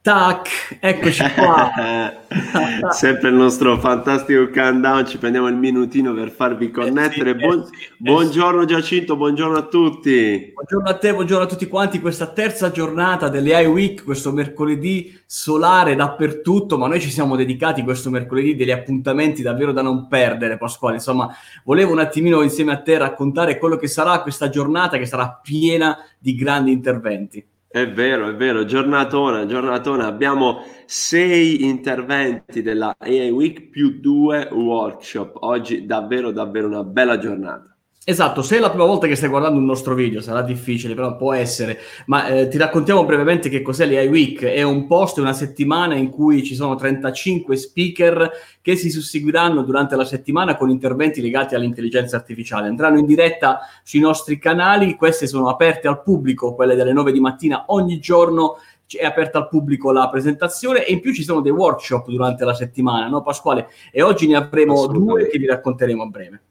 [0.00, 1.70] Tac, eccoci qua.
[2.92, 7.34] Sempre il nostro fantastico countdown, ci prendiamo il minutino per farvi connettere.
[7.34, 10.52] Buon, buongiorno Giacinto, buongiorno a tutti.
[10.54, 12.00] Buongiorno a te, buongiorno a tutti quanti.
[12.00, 18.08] Questa terza giornata delle Week, questo mercoledì solare dappertutto, ma noi ci siamo dedicati questo
[18.08, 20.94] mercoledì degli appuntamenti davvero da non perdere, Pasquale.
[20.94, 21.28] Insomma,
[21.64, 25.98] volevo un attimino insieme a te raccontare quello che sarà questa giornata che sarà piena
[26.18, 27.44] di grandi interventi.
[27.70, 30.06] È vero, è vero, giornatona, giornatona.
[30.06, 35.36] Abbiamo sei interventi della AI Week più due workshop.
[35.42, 37.77] Oggi davvero, davvero una bella giornata.
[38.08, 41.14] Esatto, se è la prima volta che stai guardando un nostro video, sarà difficile, però
[41.14, 41.78] può essere.
[42.06, 44.42] Ma eh, ti raccontiamo brevemente che cos'è l'AI Week.
[44.42, 48.30] È un post, una settimana in cui ci sono 35 speaker
[48.62, 52.68] che si susseguiranno durante la settimana con interventi legati all'intelligenza artificiale.
[52.68, 57.20] Andranno in diretta sui nostri canali, queste sono aperte al pubblico, quelle delle 9 di
[57.20, 61.52] mattina ogni giorno è aperta al pubblico la presentazione e in più ci sono dei
[61.52, 63.68] workshop durante la settimana, no Pasquale?
[63.92, 66.42] E oggi ne avremo due che vi racconteremo a breve.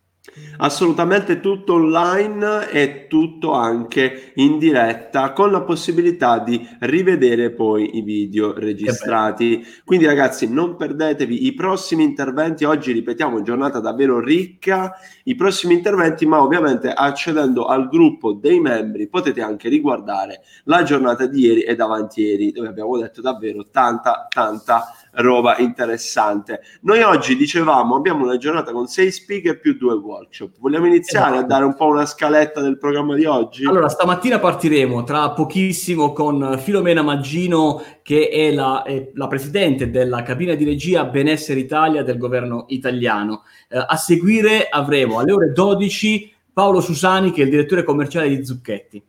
[0.57, 8.01] Assolutamente tutto online e tutto anche in diretta con la possibilità di rivedere poi i
[8.01, 9.63] video registrati.
[9.85, 16.25] Quindi ragazzi non perdetevi i prossimi interventi, oggi ripetiamo giornata davvero ricca, i prossimi interventi
[16.25, 21.75] ma ovviamente accedendo al gruppo dei membri potete anche riguardare la giornata di ieri e
[21.75, 26.61] davanti ieri dove abbiamo detto davvero tanta tanta roba interessante.
[26.81, 30.57] Noi oggi dicevamo abbiamo una giornata con sei speaker più due workshop.
[30.59, 31.43] Vogliamo iniziare esatto.
[31.43, 33.65] a dare un po' una scaletta del programma di oggi?
[33.65, 40.21] Allora, stamattina partiremo tra pochissimo con Filomena Maggino, che è la, è la presidente della
[40.23, 43.43] cabina di regia Benessere Italia del governo italiano.
[43.69, 48.45] Eh, a seguire avremo alle ore 12 Paolo Susani, che è il direttore commerciale di
[48.45, 49.03] Zucchetti.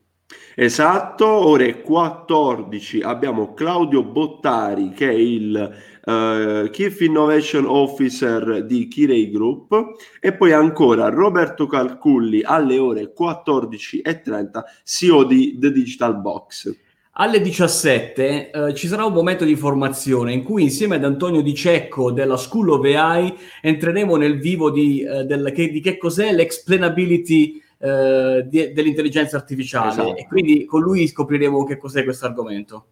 [0.61, 5.73] Esatto, ore 14 abbiamo Claudio Bottari che è il
[6.09, 14.63] uh, Chief Innovation Officer di Kirei Group e poi ancora Roberto Calculli alle ore 14.30
[14.85, 16.74] CEO di The Digital Box.
[17.20, 21.52] Alle 17 eh, ci sarà un momento di formazione in cui insieme ad Antonio Di
[21.52, 26.33] Cecco della School of AI entreremo nel vivo di, eh, del, che, di che cos'è
[26.33, 30.17] l'explainability eh, di, dell'intelligenza artificiale esatto.
[30.17, 32.86] e quindi con lui scopriremo che cos'è questo argomento.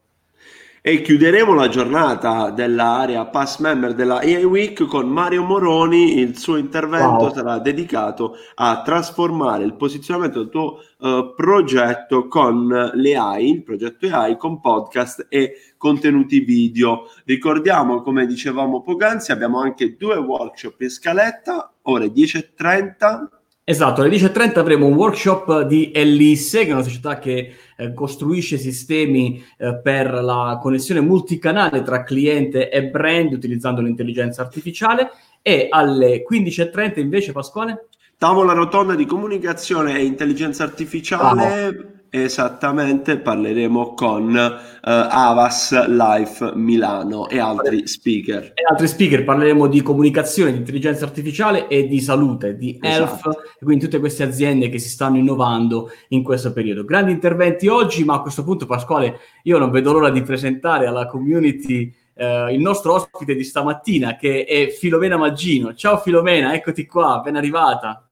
[0.88, 6.20] E chiuderemo la giornata dell'area Pass Member della AI Week con Mario Moroni.
[6.20, 7.32] Il suo intervento wow.
[7.32, 14.06] sarà dedicato a trasformare il posizionamento del tuo uh, progetto con le AI, il progetto
[14.06, 17.10] AI con podcast e contenuti video.
[17.24, 23.35] Ricordiamo, come dicevamo poc'anzi, abbiamo anche due workshop in scaletta, ore 10.30
[23.68, 28.58] Esatto, alle 10.30 avremo un workshop di Ellisse, che è una società che eh, costruisce
[28.58, 35.10] sistemi eh, per la connessione multicanale tra cliente e brand utilizzando l'intelligenza artificiale
[35.42, 37.88] e alle 15.30 invece Pasquale?
[38.16, 41.64] Tavola rotonda di comunicazione e intelligenza artificiale.
[41.64, 48.52] Ah, Esattamente, parleremo con uh, Avas Life Milano e altri speaker.
[48.54, 53.28] E altri speaker, parleremo di comunicazione, di intelligenza artificiale e di salute, di esatto.
[53.28, 56.86] health, e quindi tutte queste aziende che si stanno innovando in questo periodo.
[56.86, 61.06] Grandi interventi oggi, ma a questo punto Pasquale, io non vedo l'ora di presentare alla
[61.06, 65.74] community Uh, il nostro ospite di stamattina che è Filomena Maggino.
[65.74, 68.05] Ciao Filomena, eccoti qua, ben arrivata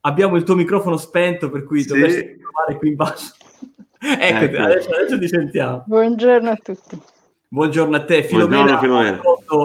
[0.00, 1.88] abbiamo il tuo microfono spento, per cui sì.
[1.88, 3.34] dovresti trovare qui in basso.
[4.00, 4.62] ecco, ecco.
[4.62, 5.84] Adesso, adesso ti sentiamo.
[5.86, 7.00] Buongiorno a tutti.
[7.52, 8.78] Buongiorno a te, Filomena.
[8.78, 9.20] Filomena.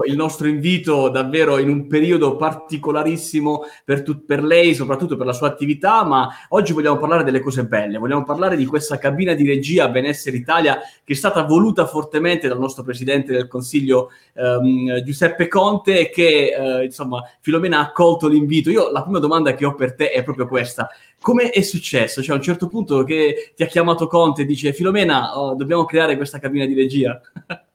[0.08, 5.34] Il nostro invito davvero in un periodo particolarissimo per, tu- per, lei, soprattutto per la
[5.34, 9.46] sua attività, ma oggi vogliamo parlare delle cose belle, vogliamo parlare di questa cabina di
[9.46, 15.48] regia Benessere Italia che è stata voluta fortemente dal nostro Presidente del Consiglio ehm, Giuseppe
[15.48, 18.72] Conte e che eh, insomma Filomena ha accolto l'invito.
[18.72, 20.90] Io la prima domanda che ho per te è proprio questa.
[21.22, 22.24] Come è successo?
[22.24, 25.86] Cioè a un certo punto che ti ha chiamato Conte e dice Filomena, oh, dobbiamo
[25.86, 27.22] creare questa cabina di regia?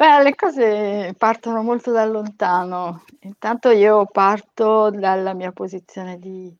[0.00, 3.04] Beh, le cose partono molto da lontano.
[3.20, 6.50] Intanto io parto dalla mia posizione di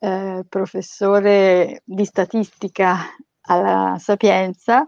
[0.00, 2.96] eh, professore di statistica
[3.42, 4.86] alla Sapienza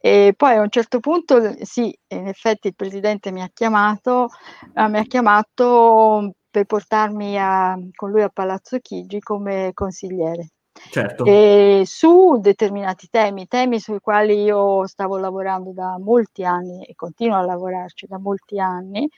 [0.00, 4.28] e poi a un certo punto, sì, in effetti il presidente mi ha chiamato,
[4.74, 10.52] eh, mi ha chiamato per portarmi a, con lui a Palazzo Chigi come consigliere.
[10.90, 11.24] Certo.
[11.24, 17.36] E su determinati temi, temi sui quali io stavo lavorando da molti anni e continuo
[17.36, 19.08] a lavorarci da molti anni,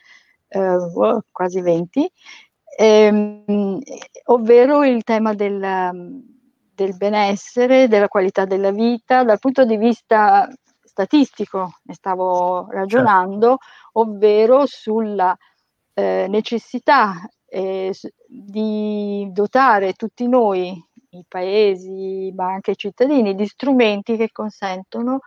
[0.47, 2.11] eh, oh, quasi 20,
[2.77, 3.79] ehm,
[4.25, 6.23] ovvero il tema del,
[6.73, 10.49] del benessere, della qualità della vita, dal punto di vista
[10.83, 13.99] statistico, ne stavo ragionando, certo.
[13.99, 15.35] ovvero sulla
[15.93, 17.15] eh, necessità
[17.47, 17.93] eh,
[18.27, 25.19] di dotare tutti noi, i paesi, ma anche i cittadini, di strumenti che consentono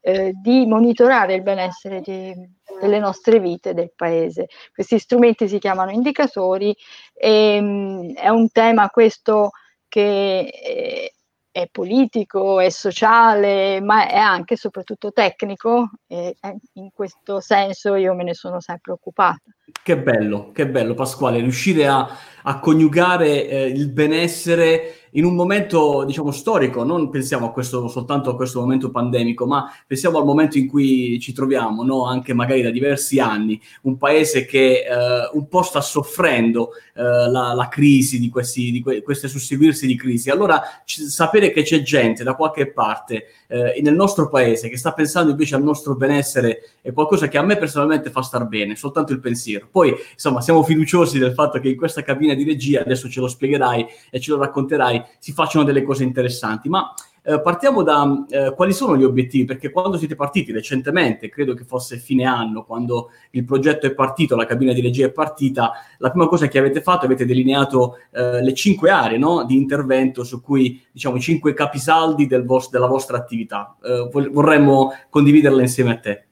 [0.00, 2.32] eh, di monitorare il benessere di,
[2.80, 4.46] delle nostre vite del paese.
[4.72, 6.74] Questi strumenti si chiamano indicatori
[7.12, 9.50] e mh, mm, è un tema questo
[9.88, 11.12] che eh,
[11.50, 16.36] è politico, è sociale, ma è anche e soprattutto tecnico e
[16.74, 19.55] in questo senso io me ne sono sempre occupata.
[19.68, 22.08] Che bello, che bello Pasquale, riuscire a,
[22.42, 28.30] a coniugare eh, il benessere in un momento, diciamo, storico, non pensiamo a questo, soltanto
[28.30, 32.06] a questo momento pandemico, ma pensiamo al momento in cui ci troviamo, no?
[32.06, 37.54] anche magari da diversi anni, un paese che eh, un po' sta soffrendo eh, la,
[37.54, 40.28] la, crisi, di, questi, di que- queste susseguirsi di crisi.
[40.28, 44.92] Allora, c- sapere che c'è gente da qualche parte eh, nel nostro paese che sta
[44.92, 49.12] pensando invece al nostro benessere è qualcosa che a me personalmente fa star bene, soltanto
[49.12, 49.55] il pensiero.
[49.70, 53.28] Poi, insomma, siamo fiduciosi del fatto che in questa cabina di regia, adesso ce lo
[53.28, 56.68] spiegherai e ce lo racconterai, si facciano delle cose interessanti.
[56.68, 56.92] Ma
[57.28, 61.64] eh, partiamo da eh, quali sono gli obiettivi, perché quando siete partiti recentemente, credo che
[61.64, 66.10] fosse fine anno, quando il progetto è partito, la cabina di regia è partita, la
[66.10, 70.40] prima cosa che avete fatto, avete delineato eh, le cinque aree no, di intervento su
[70.40, 73.76] cui, diciamo, cinque capisaldi del vos- della vostra attività.
[73.82, 76.25] Eh, vorremmo condividerle insieme a te.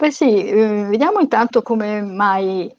[0.00, 2.74] Beh sì, eh, vediamo intanto come mai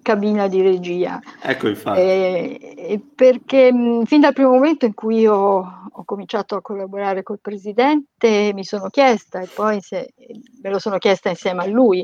[0.00, 1.20] cabina di regia.
[1.42, 2.00] Ecco infatti.
[2.00, 7.40] Eh, perché mh, fin dal primo momento in cui io ho cominciato a collaborare col
[7.42, 10.14] presidente mi sono chiesta, e poi se,
[10.62, 12.02] me lo sono chiesta insieme a lui,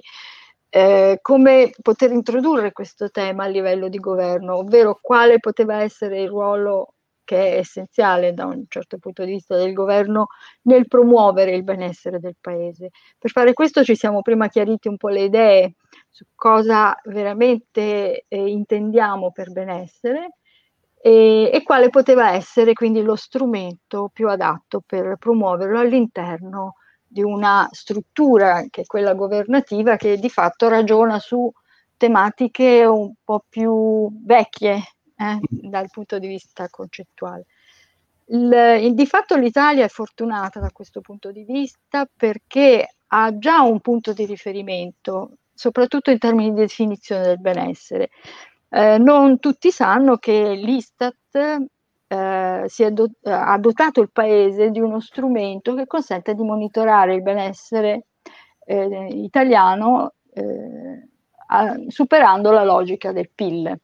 [0.69, 6.29] eh, come poter introdurre questo tema a livello di governo, ovvero quale poteva essere il
[6.29, 6.93] ruolo
[7.29, 10.29] che è essenziale da un certo punto di vista del governo
[10.63, 12.89] nel promuovere il benessere del paese.
[13.19, 15.75] Per fare questo ci siamo prima chiariti un po' le idee
[16.09, 20.37] su cosa veramente eh, intendiamo per benessere
[20.97, 26.77] e, e, quale poteva essere quindi lo strumento più adatto per promuoverlo all'interno
[27.07, 31.53] di una struttura che è quella governativa che di fatto ragiona su
[31.95, 34.81] tematiche un po' più vecchie
[35.19, 35.69] eh, mm.
[35.69, 37.47] dal punto di vista concettuale.
[38.27, 43.63] Il, il, di fatto l'Italia è fortunata da questo punto di vista perché ha già
[43.63, 48.11] un punto di riferimento, soprattutto in termini di definizione del benessere.
[48.71, 51.17] Eh, non tutti sanno che l'Istat
[52.07, 58.07] eh, do- ha dotato il paese di uno strumento che consente di monitorare il benessere
[58.67, 61.09] eh, italiano eh,
[61.47, 63.79] a, superando la logica del PIL.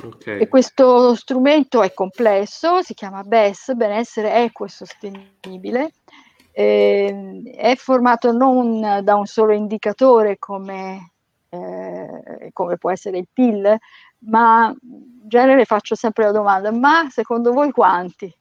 [0.00, 0.40] Okay.
[0.40, 5.92] E questo strumento è complesso, si chiama BES, benessere equo e sostenibile.
[6.52, 11.12] Eh, è formato non da un solo indicatore come,
[11.48, 13.76] eh, come può essere il PIL,
[14.20, 18.32] ma in genere faccio sempre la domanda, ma secondo voi quanti?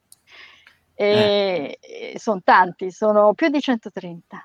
[0.95, 1.77] Eh.
[2.15, 4.43] Sono tanti, sono più di 130.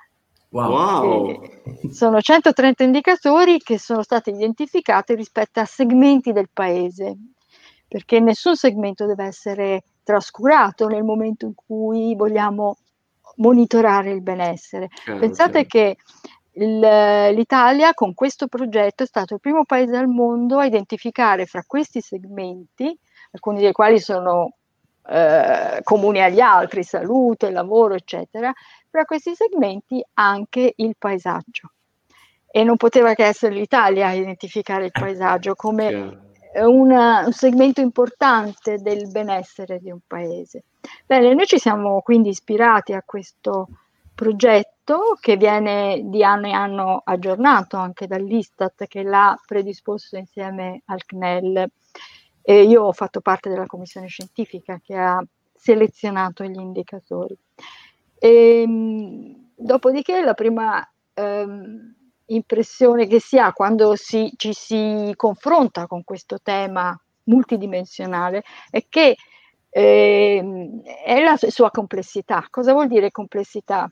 [0.53, 1.41] Wow.
[1.91, 7.17] sono 130 indicatori che sono stati identificati rispetto a segmenti del paese,
[7.87, 12.77] perché nessun segmento deve essere trascurato nel momento in cui vogliamo
[13.37, 14.89] monitorare il benessere.
[14.93, 15.67] Certo, Pensate certo.
[15.69, 15.97] che
[16.63, 16.79] il,
[17.33, 21.99] l'Italia con questo progetto è stato il primo paese al mondo a identificare fra questi
[21.99, 22.95] segmenti,
[23.31, 24.53] alcuni dei quali sono
[25.07, 28.53] eh, comuni agli altri, salute, lavoro, eccetera,
[28.93, 31.71] fra questi segmenti anche il paesaggio.
[32.45, 36.31] E non poteva che essere l'Italia a identificare il eh, paesaggio come
[36.61, 40.65] una, un segmento importante del benessere di un paese.
[41.07, 43.69] Bene, noi ci siamo quindi ispirati a questo
[44.13, 51.03] progetto che viene di anno in anno aggiornato anche dall'Istat che l'ha predisposto insieme al
[51.03, 51.67] CNEL.
[52.43, 55.19] E io ho fatto parte della commissione scientifica che ha
[55.51, 57.35] selezionato gli indicatori.
[58.23, 60.81] E, ehm, dopodiché la prima
[61.13, 61.93] ehm,
[62.27, 69.17] impressione che si ha quando si, ci si confronta con questo tema multidimensionale è che
[69.69, 72.47] eh, è la sua complessità.
[72.49, 73.91] Cosa vuol dire complessità?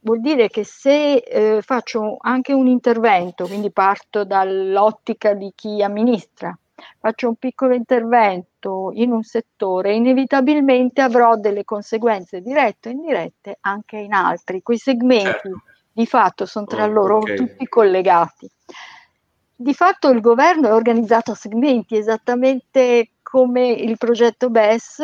[0.00, 6.56] Vuol dire che se eh, faccio anche un intervento, quindi parto dall'ottica di chi amministra,
[6.98, 13.98] faccio un piccolo intervento in un settore, inevitabilmente avrò delle conseguenze dirette o indirette anche
[13.98, 14.62] in altri.
[14.62, 15.62] Quei segmenti certo.
[15.92, 17.36] di fatto sono tra oh, loro okay.
[17.36, 18.50] tutti collegati.
[19.56, 25.00] Di fatto il governo è organizzato a segmenti, esattamente come il progetto BES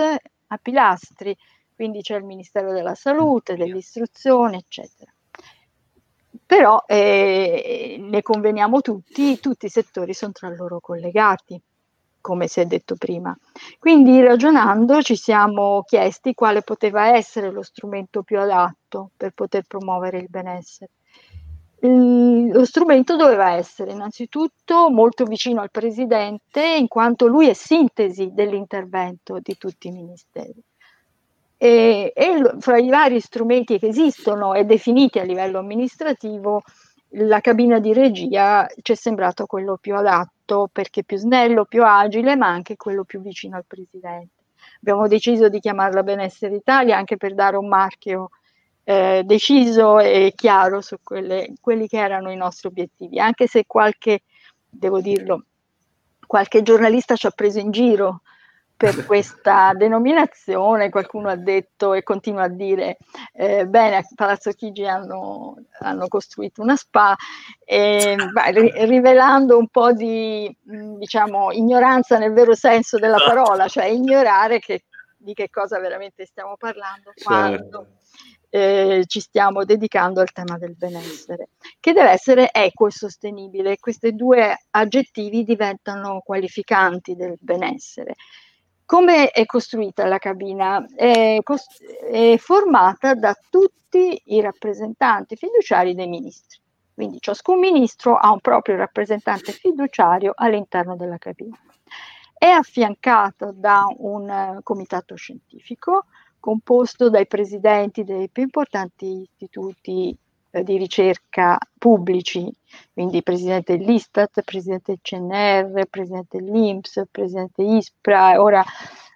[0.49, 1.37] a pilastri,
[1.75, 5.11] quindi c'è il Ministero della Salute, dell'Istruzione, eccetera.
[6.51, 11.63] Però eh, ne conveniamo tutti, tutti i settori sono tra loro collegati,
[12.21, 13.33] come si è detto prima.
[13.79, 20.19] Quindi ragionando ci siamo chiesti quale poteva essere lo strumento più adatto per poter promuovere
[20.19, 20.91] il benessere.
[21.83, 29.39] Lo strumento doveva essere innanzitutto molto vicino al Presidente, in quanto lui è sintesi dell'intervento
[29.41, 30.61] di tutti i ministeri.
[31.63, 36.63] E, e fra i vari strumenti che esistono e definiti a livello amministrativo,
[37.11, 42.35] la cabina di regia ci è sembrato quello più adatto perché più snello, più agile,
[42.35, 44.43] ma anche quello più vicino al presidente.
[44.81, 48.31] Abbiamo deciso di chiamarla Benessere Italia anche per dare un marchio
[48.85, 54.23] eh, deciso e chiaro su quelle, quelli che erano i nostri obiettivi, anche se qualche,
[54.67, 55.45] devo dirlo,
[56.27, 58.23] qualche giornalista ci ha preso in giro
[58.81, 60.89] per questa denominazione.
[60.89, 62.97] Qualcuno ha detto e continua a dire,
[63.35, 67.15] eh, bene, a Palazzo Chigi hanno, hanno costruito una spa,
[67.63, 73.35] e, beh, rivelando un po' di, diciamo, ignoranza nel vero senso della esatto.
[73.35, 74.85] parola, cioè ignorare che,
[75.15, 77.23] di che cosa veramente stiamo parlando certo.
[77.23, 77.87] quando
[78.49, 83.77] eh, ci stiamo dedicando al tema del benessere, che deve essere equo e sostenibile.
[83.79, 88.15] Questi due aggettivi diventano qualificanti del benessere.
[88.91, 90.85] Come è costruita la cabina?
[90.93, 96.59] È, cost- è formata da tutti i rappresentanti fiduciari dei ministri.
[96.93, 101.57] Quindi ciascun ministro ha un proprio rappresentante fiduciario all'interno della cabina.
[102.37, 106.07] È affiancato da un comitato scientifico
[106.41, 110.19] composto dai presidenti dei più importanti istituti
[110.51, 112.51] eh, di ricerca pubblici,
[112.93, 118.65] quindi presidente dell'Istat, presidente del CNR, presidente dell'Inps, presidente ISPRA, ora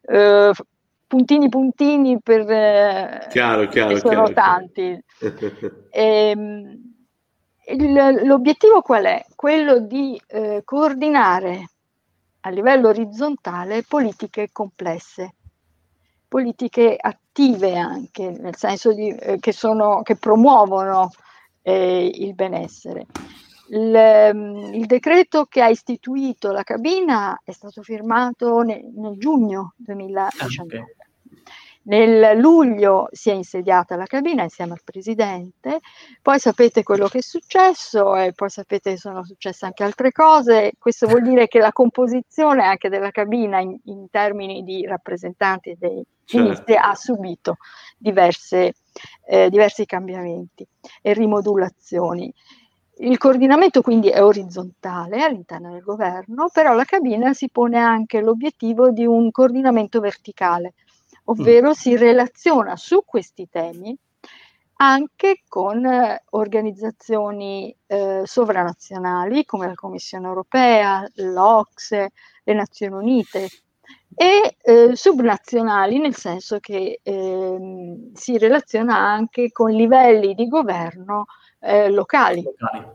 [0.03, 0.53] eh,
[1.07, 2.49] puntini puntini per...
[2.51, 4.33] Eh, chiaro, chiaro, sono chiaro.
[4.33, 4.81] tanti.
[4.81, 5.03] e,
[5.91, 6.93] ehm,
[7.67, 9.25] il, l'obiettivo qual è?
[9.35, 11.71] Quello di eh, coordinare
[12.41, 15.35] a livello orizzontale politiche complesse,
[16.35, 21.11] politiche attive anche, nel senso di, eh, che, sono, che promuovono
[21.63, 23.07] eh, il benessere.
[23.69, 29.75] Il, ehm, il, decreto che ha istituito la cabina è stato firmato nel, nel giugno
[29.77, 30.77] 2019.
[30.77, 30.95] Okay.
[31.87, 35.81] Nel luglio si è insediata la cabina insieme al presidente,
[36.23, 40.73] poi sapete quello che è successo e poi sapete che sono successe anche altre cose.
[40.79, 46.03] Questo vuol dire che la composizione anche della cabina in, in termini di rappresentanti dei
[46.25, 46.43] certo.
[46.43, 47.57] ministri ha subito
[47.99, 48.73] diverse,
[49.27, 50.67] eh, diversi cambiamenti
[51.03, 52.33] e rimodulazioni.
[52.99, 58.91] Il coordinamento quindi è orizzontale all'interno del governo, però la cabina si pone anche l'obiettivo
[58.91, 60.73] di un coordinamento verticale
[61.25, 61.73] ovvero mm.
[61.73, 63.97] si relaziona su questi temi
[64.77, 72.11] anche con eh, organizzazioni eh, sovranazionali come la Commissione europea, l'Ocse,
[72.43, 73.49] le Nazioni Unite
[74.17, 81.27] e eh, subnazionali nel senso che ehm, si relaziona anche con livelli di governo
[81.61, 82.87] eh, locali, locali.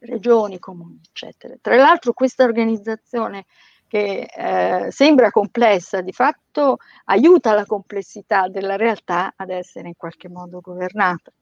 [0.00, 1.54] regioni, comuni, eccetera.
[1.60, 3.46] Tra l'altro questa organizzazione
[3.88, 6.76] che eh, sembra complessa, di fatto
[7.06, 11.32] aiuta la complessità della realtà ad essere in qualche modo governata.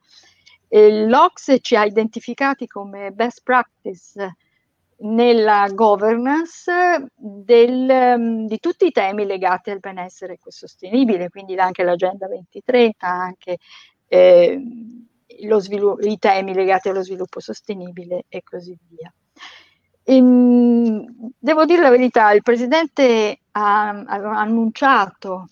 [0.68, 4.36] L'Ocse ci ha identificati come best practice
[4.98, 13.06] nella governance del, di tutti i temi legati al benessere ecosostenibile, quindi anche l'Agenda 2030,
[13.06, 13.58] anche
[14.08, 14.60] eh,
[15.58, 19.12] svilu- i temi legati allo sviluppo sostenibile e così via.
[20.08, 25.48] Ehm, devo dire la verità, il Presidente ha, ha annunciato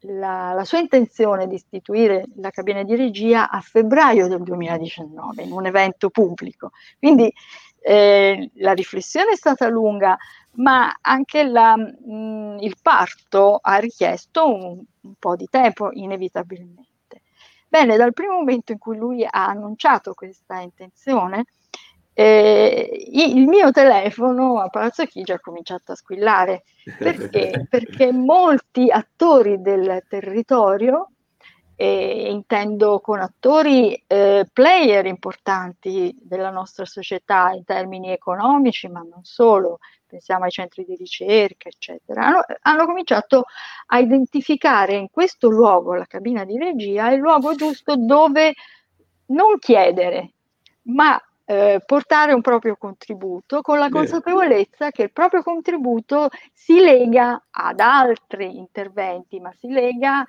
[0.00, 5.52] la, la, sua intenzione di istituire la cabina di regia a febbraio del 2019 in
[5.52, 6.72] un evento pubblico.
[6.98, 7.32] Quindi
[7.80, 10.18] eh, la riflessione è stata lunga,
[10.56, 17.22] ma anche la, mh, il parto ha richiesto un, un po' di tempo, inevitabilmente.
[17.66, 21.46] Bene, dal primo momento in cui lui ha annunciato questa intenzione,
[22.14, 26.64] eh, il mio telefono a Palazzo Chigi ha cominciato a squillare.
[26.98, 27.66] Perché?
[27.68, 31.10] perché molti attori del territorio,
[31.76, 39.24] e intendo con attori eh, player importanti della nostra società in termini economici, ma non
[39.24, 43.46] solo, pensiamo ai centri di ricerca, eccetera, hanno, hanno cominciato
[43.86, 48.54] a identificare in questo luogo, la cabina di regia, il luogo giusto dove
[49.26, 50.30] non chiedere,
[50.82, 57.46] ma eh, portare un proprio contributo con la consapevolezza che il proprio contributo si lega
[57.50, 60.24] ad altri interventi, ma si lega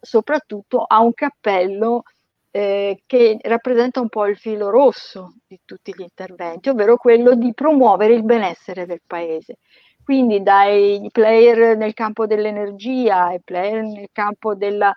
[0.00, 2.02] soprattutto a un cappello
[2.50, 7.54] eh, che rappresenta un po' il filo rosso di tutti gli interventi, ovvero quello di
[7.54, 9.58] promuovere il benessere del paese.
[10.02, 14.92] Quindi dai player nel campo dell'energia ai player nel campo della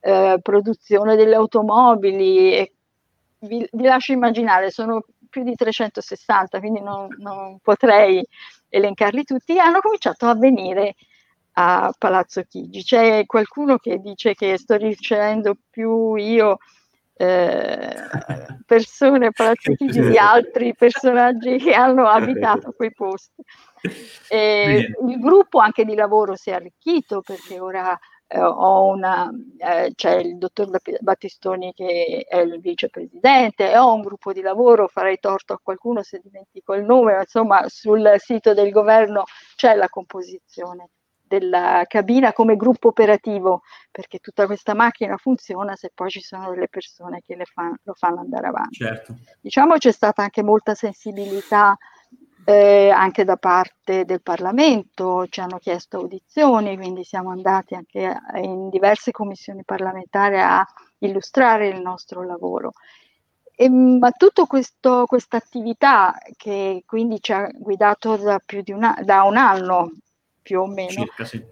[0.00, 2.72] eh, produzione delle automobili,
[3.46, 8.24] vi, vi, lascio immaginare, sono più di 360, quindi non, non potrei
[8.68, 10.94] elencarli tutti, hanno cominciato a venire
[11.52, 12.82] a Palazzo Chigi.
[12.82, 16.58] C'è qualcuno che dice che sto ricevendo più io
[17.16, 17.94] eh,
[18.66, 23.42] persone a Palazzo Chigi di altri personaggi che hanno abitato quei posti.
[24.28, 27.96] E il gruppo anche di lavoro si è arricchito perché ora
[28.36, 30.68] una, eh, c'è il dottor
[31.00, 36.20] Battistoni che è il vicepresidente, ho un gruppo di lavoro, farei torto a qualcuno se
[36.22, 39.24] dimentico il nome, ma insomma sul sito del governo
[39.56, 40.90] c'è la composizione
[41.26, 46.68] della cabina come gruppo operativo, perché tutta questa macchina funziona se poi ci sono delle
[46.68, 48.76] persone che fan, lo fanno andare avanti.
[48.76, 49.14] Certo.
[49.40, 51.76] Diciamo c'è stata anche molta sensibilità
[52.44, 58.68] eh, anche da parte del Parlamento, ci hanno chiesto audizioni, quindi siamo andati anche in
[58.68, 60.66] diverse commissioni parlamentari a
[60.98, 62.72] illustrare il nostro lavoro.
[63.56, 69.22] E, ma tutta questa attività che quindi ci ha guidato da più di una, da
[69.22, 69.92] un anno
[70.42, 71.42] più o meno, Circa, sì.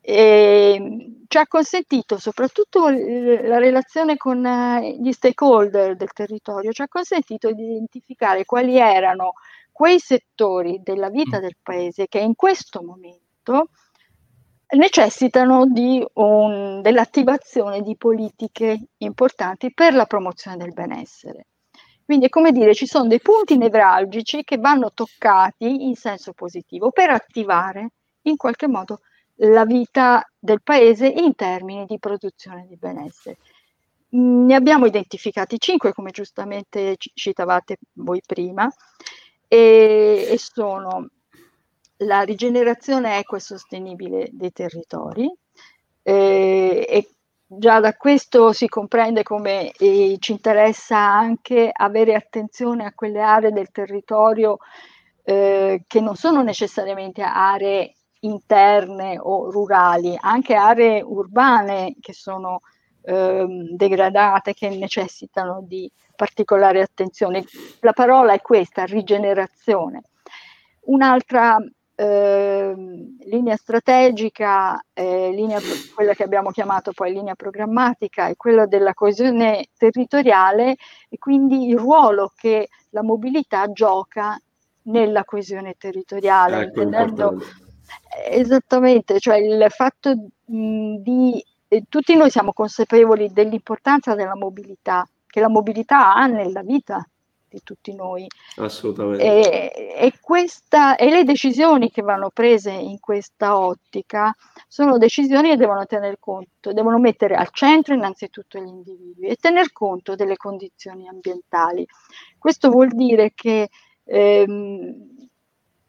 [0.00, 6.88] e, ci ha consentito soprattutto la relazione con eh, gli stakeholder del territorio, ci ha
[6.88, 9.34] consentito di identificare quali erano
[9.80, 11.40] quei settori della vita mm.
[11.40, 13.70] del paese che in questo momento
[14.76, 21.46] necessitano di un, dell'attivazione di politiche importanti per la promozione del benessere.
[22.04, 26.90] Quindi è come dire, ci sono dei punti nevralgici che vanno toccati in senso positivo
[26.90, 27.92] per attivare
[28.24, 29.00] in qualche modo
[29.36, 33.38] la vita del paese in termini di produzione di benessere.
[34.10, 38.70] Ne abbiamo identificati cinque, come giustamente citavate voi prima,
[39.52, 41.08] e, e sono
[41.98, 45.28] la rigenerazione equa e sostenibile dei territori
[46.02, 47.08] eh, e
[47.44, 53.50] già da questo si comprende come eh, ci interessa anche avere attenzione a quelle aree
[53.50, 54.58] del territorio
[55.24, 62.60] eh, che non sono necessariamente aree interne o rurali, anche aree urbane che sono
[63.02, 67.46] ehm, degradate, che necessitano di particolare attenzione.
[67.80, 70.02] La parola è questa, rigenerazione.
[70.82, 71.56] Un'altra
[71.94, 72.74] eh,
[73.24, 75.58] linea strategica, eh, linea,
[75.94, 80.76] quella che abbiamo chiamato poi linea programmatica, è quella della coesione territoriale
[81.08, 84.38] e quindi il ruolo che la mobilità gioca
[84.82, 87.38] nella coesione territoriale, ecco, intendendo
[88.28, 90.10] esattamente, cioè il fatto
[90.44, 96.62] mh, di eh, tutti noi siamo consapevoli dell'importanza della mobilità, che la mobilità ha nella
[96.62, 97.06] vita
[97.50, 98.26] di tutti noi.
[98.56, 99.22] Assolutamente.
[99.24, 104.34] E, e, questa, e le decisioni che vanno prese in questa ottica
[104.68, 109.72] sono decisioni che devono tener conto, devono mettere al centro innanzitutto gli individui e tener
[109.72, 111.84] conto delle condizioni ambientali.
[112.38, 113.68] Questo vuol dire che
[114.04, 115.08] ehm,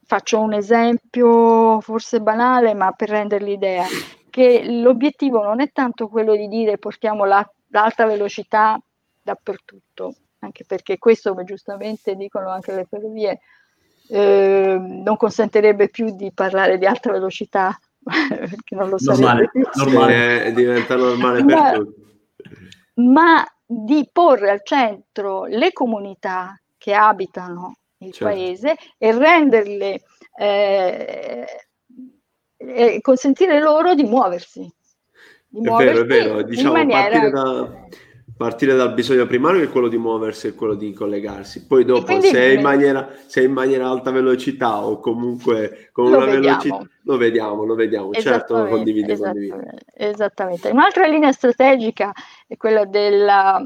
[0.03, 3.85] faccio un esempio forse banale, ma per rendere l'idea,
[4.31, 8.81] che l'obiettivo non è tanto quello di dire portiamo la, l'alta velocità
[9.21, 13.39] dappertutto, anche perché questo, come giustamente dicono anche le ferrovie,
[14.09, 19.51] eh, non consentirebbe più di parlare di alta velocità, perché non lo normale.
[19.75, 22.01] Normale, eh, diventa normale per ma, tutti.
[22.95, 28.33] Ma di porre al centro le comunità che abitano il certo.
[28.33, 30.01] paese e renderle
[30.37, 31.45] eh,
[32.57, 34.69] e consentire loro di muoversi.
[35.47, 37.09] Di è vero, è vero, diciamo maniera...
[37.09, 37.87] partire da
[38.41, 41.67] partire dal bisogno primario che è quello di muoversi e quello di collegarsi.
[41.67, 46.07] Poi dopo se è, in maniera, se è in maniera alta velocità o comunque con
[46.07, 46.41] una vediamo.
[46.41, 50.69] velocità, lo vediamo, lo vediamo, certo lo condivido, esattamente, esattamente.
[50.69, 52.11] Un'altra linea strategica
[52.47, 53.61] è quella della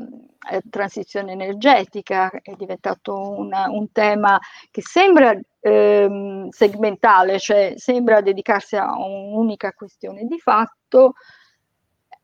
[0.51, 4.38] eh, transizione energetica, è diventato una, un tema
[4.71, 11.13] che sembra ehm, segmentale, cioè sembra dedicarsi a un'unica questione di fatto,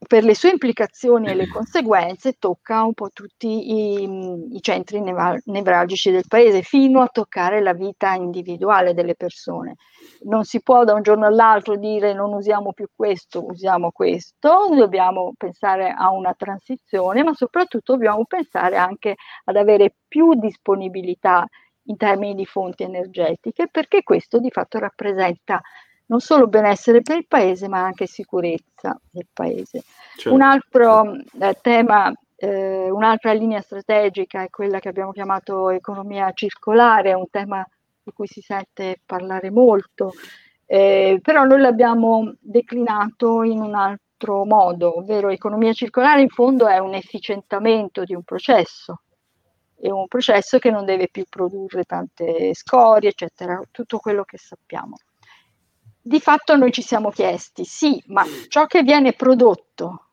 [0.07, 6.11] per le sue implicazioni e le conseguenze tocca un po' tutti i, i centri nevralgici
[6.11, 9.75] del paese, fino a toccare la vita individuale delle persone.
[10.23, 15.33] Non si può da un giorno all'altro dire non usiamo più questo, usiamo questo, dobbiamo
[15.37, 21.45] pensare a una transizione, ma soprattutto dobbiamo pensare anche ad avere più disponibilità
[21.85, 25.61] in termini di fonti energetiche, perché questo di fatto rappresenta
[26.11, 29.83] non solo benessere per il paese, ma anche sicurezza del paese.
[30.17, 30.33] Certo.
[30.33, 37.11] Un altro eh, tema, eh, un'altra linea strategica è quella che abbiamo chiamato economia circolare,
[37.11, 37.65] è un tema
[38.03, 40.11] di cui si sente parlare molto,
[40.65, 46.77] eh, però noi l'abbiamo declinato in un altro modo, ovvero economia circolare in fondo è
[46.77, 49.03] un efficientamento di un processo,
[49.79, 54.97] è un processo che non deve più produrre tante scorie, eccetera, tutto quello che sappiamo.
[56.03, 60.07] Di fatto noi ci siamo chiesti, sì, ma ciò che viene prodotto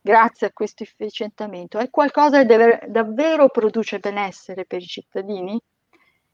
[0.00, 5.60] grazie a questo efficientamento è qualcosa che deve, davvero produce benessere per i cittadini?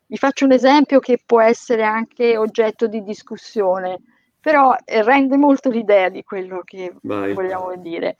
[0.06, 4.00] Vi faccio un esempio che può essere anche oggetto di discussione,
[4.40, 7.34] però eh, rende molto l'idea di quello che Vai.
[7.34, 8.16] vogliamo dire.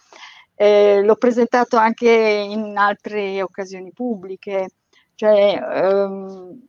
[0.55, 4.69] Eh, l'ho presentato anche in altre occasioni pubbliche,
[5.15, 6.61] cioè ehm,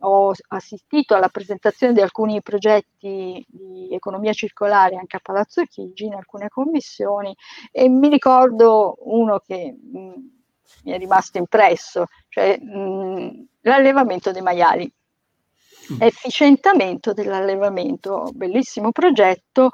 [0.00, 6.14] ho assistito alla presentazione di alcuni progetti di economia circolare anche a Palazzo Chigi in
[6.14, 7.34] alcune commissioni
[7.70, 10.12] e mi ricordo uno che mh,
[10.84, 14.90] mi è rimasto impresso, cioè mh, l'allevamento dei maiali.
[15.92, 16.02] Mm.
[16.02, 19.70] Efficientamento dell'allevamento, bellissimo progetto,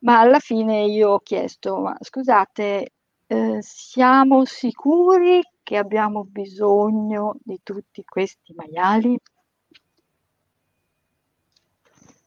[0.00, 2.92] ma alla fine io ho chiesto, ma scusate,
[3.26, 9.18] eh, siamo sicuri che abbiamo bisogno di tutti questi maiali?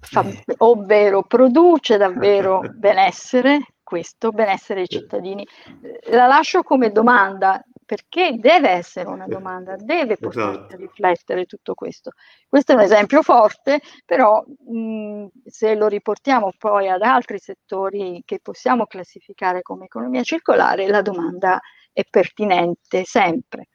[0.09, 0.25] Fa,
[0.57, 5.47] ovvero produce davvero benessere, questo benessere ai cittadini.
[6.11, 10.73] La lascio come domanda, perché deve essere una domanda, deve portarti esatto.
[10.73, 12.11] a riflettere tutto questo.
[12.47, 18.39] Questo è un esempio forte, però mh, se lo riportiamo poi ad altri settori che
[18.41, 21.61] possiamo classificare come economia circolare, la domanda
[21.93, 23.67] è pertinente sempre.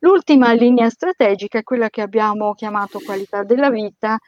[0.00, 4.18] L'ultima linea strategica è quella che abbiamo chiamato qualità della vita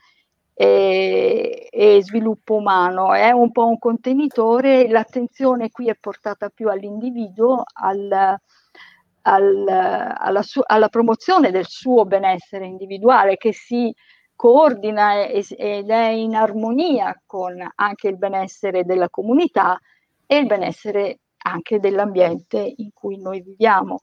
[0.58, 3.12] e, e, sviluppo umano.
[3.12, 8.38] È un po' un contenitore, l'attenzione qui è portata più all'individuo, al,
[9.22, 13.94] al, alla, su, alla, promozione del suo benessere individuale che si
[14.34, 19.78] coordina ed è in armonia con anche il benessere della comunità
[20.26, 24.00] e il benessere anche dell'ambiente in cui noi viviamo.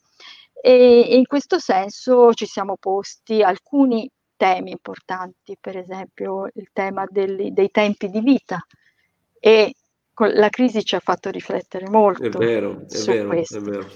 [0.61, 4.09] E in questo senso ci siamo posti alcuni
[4.43, 8.59] temi importanti, per esempio il tema dei, dei tempi di vita
[9.39, 9.73] e
[10.15, 12.25] la crisi ci ha fatto riflettere molto.
[12.25, 13.57] È vero, è vero, questo.
[13.57, 13.87] è vero.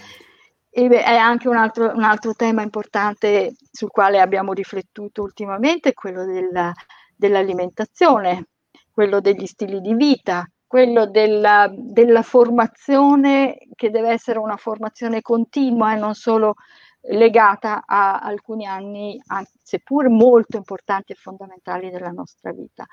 [0.69, 6.23] E è anche un altro, un altro, tema importante sul quale abbiamo riflettuto ultimamente, quello
[6.23, 6.71] della,
[7.13, 8.47] dell'alimentazione,
[8.89, 15.93] quello degli stili di vita, quello della, della, formazione che deve essere una formazione continua
[15.93, 16.55] e non solo
[17.01, 19.21] legata a alcuni anni,
[19.63, 22.85] seppur molto importanti e fondamentali della nostra vita.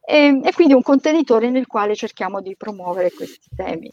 [0.00, 3.92] E, e quindi un contenitore nel quale cerchiamo di promuovere questi temi.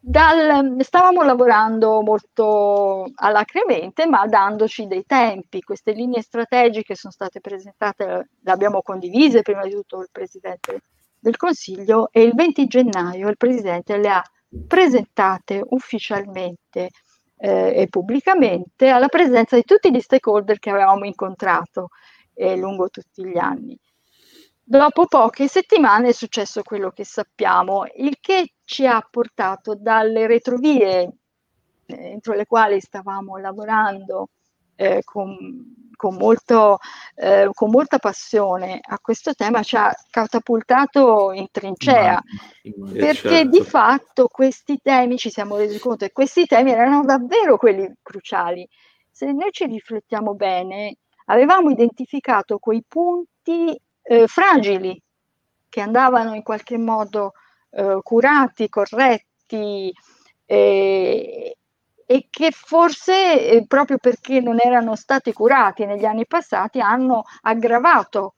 [0.00, 5.60] Dal, stavamo lavorando molto alacremente, ma dandoci dei tempi.
[5.60, 10.82] Queste linee strategiche sono state presentate, le abbiamo condivise prima di tutto il Presidente
[11.18, 14.22] del Consiglio e il 20 gennaio il Presidente le ha
[14.66, 16.90] presentate ufficialmente
[17.38, 21.88] eh, e pubblicamente alla presenza di tutti gli stakeholder che avevamo incontrato
[22.34, 23.78] eh, lungo tutti gli anni.
[24.62, 31.12] Dopo poche settimane è successo quello che sappiamo, il che ci ha portato dalle retrovie
[31.86, 34.28] eh, entro le quali stavamo lavorando
[34.76, 36.78] eh, con, con, molto,
[37.16, 42.22] eh, con, molta passione a questo tema, ci ha catapultato in trincea,
[42.92, 43.48] perché certo.
[43.48, 48.66] di fatto questi temi, ci siamo resi conto che questi temi erano davvero quelli cruciali.
[49.10, 55.02] Se noi ci riflettiamo bene, avevamo identificato quei punti eh, fragili
[55.68, 57.32] che andavano in qualche modo
[57.70, 59.92] eh, curati, corretti
[60.46, 61.57] eh,
[62.10, 68.32] e che forse eh, proprio perché non erano stati curati negli anni passati hanno aggravato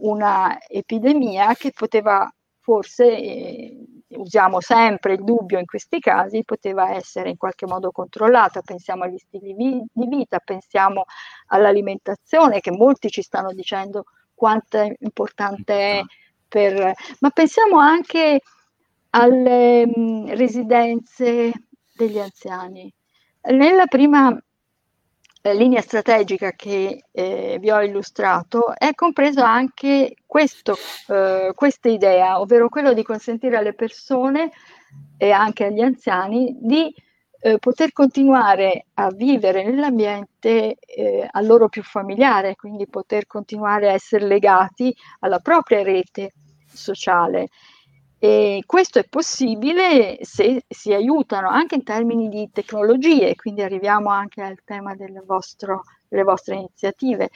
[0.00, 7.30] una epidemia che poteva forse, eh, usiamo sempre il dubbio in questi casi, poteva essere
[7.30, 8.60] in qualche modo controllata.
[8.60, 11.04] Pensiamo agli stili vi- di vita, pensiamo
[11.46, 16.02] all'alimentazione che molti ci stanno dicendo quanto è importante è
[16.46, 16.92] per...
[17.20, 18.40] Ma pensiamo anche
[19.10, 21.52] alle mh, mm, residenze
[21.94, 22.92] degli anziani.
[23.46, 24.34] Nella prima
[25.42, 30.74] eh, linea strategica che eh, vi ho illustrato è compreso anche questo,
[31.08, 34.50] eh, questa idea, ovvero quello di consentire alle persone
[35.18, 36.90] e anche agli anziani di
[37.40, 43.92] eh, poter continuare a vivere nell'ambiente eh, a loro più familiare, quindi poter continuare a
[43.92, 46.32] essere legati alla propria rete
[46.72, 47.48] sociale.
[48.24, 54.40] E questo è possibile se si aiutano anche in termini di tecnologie, quindi arriviamo anche
[54.40, 57.28] al tema del vostro, delle vostre iniziative.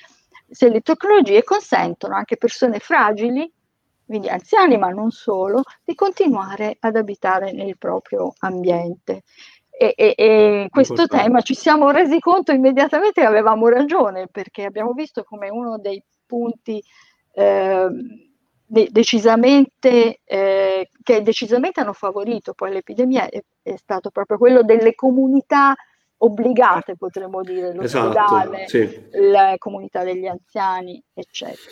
[0.48, 3.53] Se le tecnologie consentono anche persone fragili,
[4.07, 9.24] quindi anziani ma non solo, di continuare ad abitare nel proprio ambiente.
[9.68, 14.94] E, e, e questo tema ci siamo resi conto immediatamente che avevamo ragione, perché abbiamo
[14.94, 16.83] visto come uno dei punti
[17.35, 17.88] eh,
[18.68, 20.67] de- decisamente, eh,
[21.03, 25.75] che decisamente hanno favorito poi l'epidemia è, è, stato proprio quello delle comunità
[26.19, 29.09] obbligate, potremmo dire, l'ospedale, esatto, sì.
[29.31, 31.71] la comunità degli anziani, eccetera.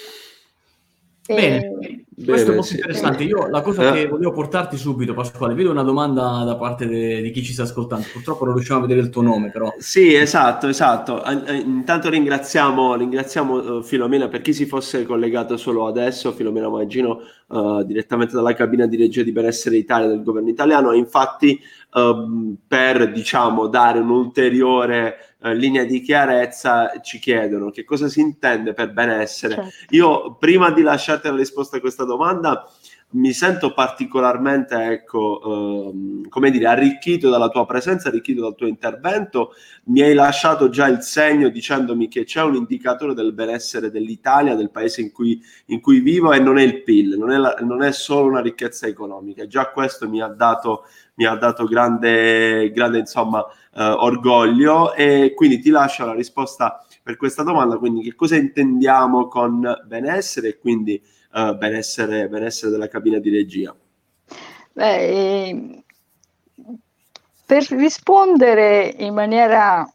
[1.27, 2.75] Bene, eh, questo è molto sì.
[2.77, 3.25] interessante.
[3.25, 3.93] Io la cosa eh.
[3.93, 7.65] che volevo portarti subito, Pasquale, vedo una domanda da parte de, di chi ci sta
[7.65, 8.07] ascoltando.
[8.12, 9.73] Purtroppo non riusciamo a vedere il tuo nome, però.
[9.79, 11.23] Sì, esatto, esatto.
[11.51, 17.83] Intanto ringraziamo, ringraziamo uh, Filomena per chi si fosse collegato solo adesso, Filomena Maggino, uh,
[17.83, 20.93] direttamente dalla cabina di regia di benessere Italia del governo italiano.
[20.93, 21.61] Infatti,
[21.93, 28.20] uh, per diciamo dare un ulteriore eh, linea di chiarezza ci chiedono che cosa si
[28.20, 29.55] intende per benessere.
[29.55, 29.94] Certo.
[29.94, 32.68] Io prima di lasciarti la risposta a questa domanda
[33.09, 39.53] mi sento particolarmente, ecco, ehm, come dire, arricchito dalla tua presenza, arricchito dal tuo intervento.
[39.85, 44.70] Mi hai lasciato già il segno dicendomi che c'è un indicatore del benessere dell'Italia, del
[44.70, 47.83] paese in cui, in cui vivo, e non è il PIL, non è, la, non
[47.83, 49.46] è solo una ricchezza economica.
[49.46, 50.85] Già questo mi ha dato,
[51.16, 57.16] mi ha dato grande, grande insomma, eh, orgoglio e quindi ti lascio la risposta per
[57.16, 57.79] questa domanda.
[57.79, 61.00] Quindi, che cosa intendiamo con benessere e quindi
[61.33, 63.74] uh, benessere, benessere della cabina di regia?
[64.72, 65.83] Beh, eh,
[67.46, 69.88] per rispondere in maniera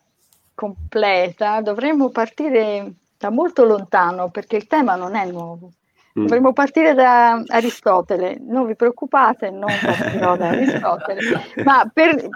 [0.55, 5.71] completa dovremmo partire da molto lontano perché il tema non è nuovo.
[6.19, 6.23] Mm.
[6.25, 11.21] Dovremmo partire da Aristotele, non vi preoccupate, non partirò da Aristotele,
[11.63, 12.27] ma per,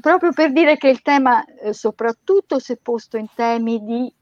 [0.00, 4.12] proprio per dire che il tema, eh, soprattutto se posto in temi di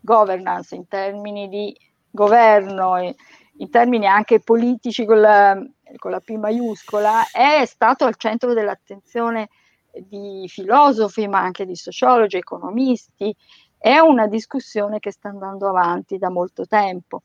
[0.00, 1.76] governance, in termini di
[2.10, 3.14] governo,
[3.60, 5.62] in termini anche politici con la,
[5.96, 9.48] con la P maiuscola, è stato al centro dell'attenzione
[9.92, 13.34] di filosofi, ma anche di sociologi, economisti.
[13.76, 17.22] È una discussione che sta andando avanti da molto tempo.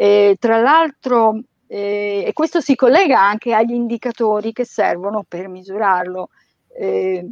[0.00, 6.28] E, tra l'altro, eh, e questo si collega anche agli indicatori che servono per misurarlo.
[6.68, 7.28] Eh,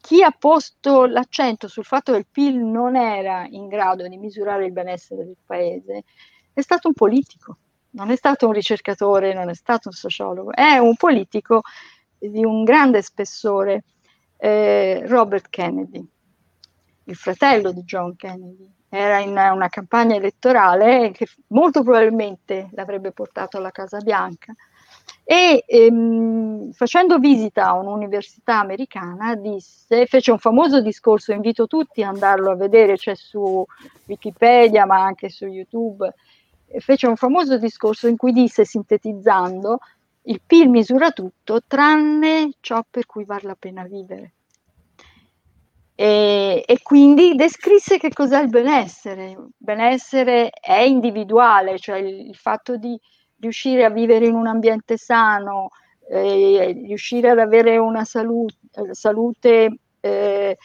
[0.00, 4.66] chi ha posto l'accento sul fatto che il PIL non era in grado di misurare
[4.66, 6.04] il benessere del paese
[6.52, 7.56] è stato un politico
[7.94, 11.62] non è stato un ricercatore, non è stato un sociologo, è un politico
[12.18, 13.84] di un grande spessore,
[14.36, 16.04] eh, Robert Kennedy,
[17.04, 18.70] il fratello di John Kennedy.
[18.96, 24.54] Era in una campagna elettorale che molto probabilmente l'avrebbe portato alla Casa Bianca
[25.24, 32.14] e ehm, facendo visita a un'università americana disse, fece un famoso discorso, invito tutti ad
[32.14, 33.66] andarlo a vedere, c'è su
[34.06, 36.14] Wikipedia ma anche su YouTube,
[36.78, 39.78] fece un famoso discorso in cui disse, sintetizzando,
[40.26, 44.34] il PIL misura tutto tranne ciò per cui vale la pena vivere.
[45.96, 49.30] E, e, quindi descrisse che cos'è il benessere.
[49.30, 52.98] Il benessere è individuale, cioè il, il fatto di
[53.38, 55.68] riuscire a vivere in un ambiente sano,
[56.08, 58.56] eh, riuscire ad avere una salute,
[58.90, 60.56] salute eh,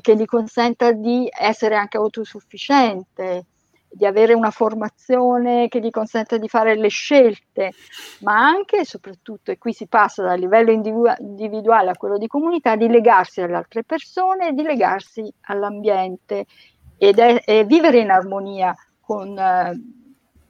[0.00, 3.46] che gli consenta di essere anche autosufficiente,
[3.92, 7.72] di avere una formazione che gli consenta di fare le scelte,
[8.20, 12.76] ma anche e soprattutto, e qui si passa dal livello individuale a quello di comunità,
[12.76, 16.46] di legarsi alle altre persone di legarsi all'ambiente
[16.96, 19.80] ed è, e vivere in armonia con, eh,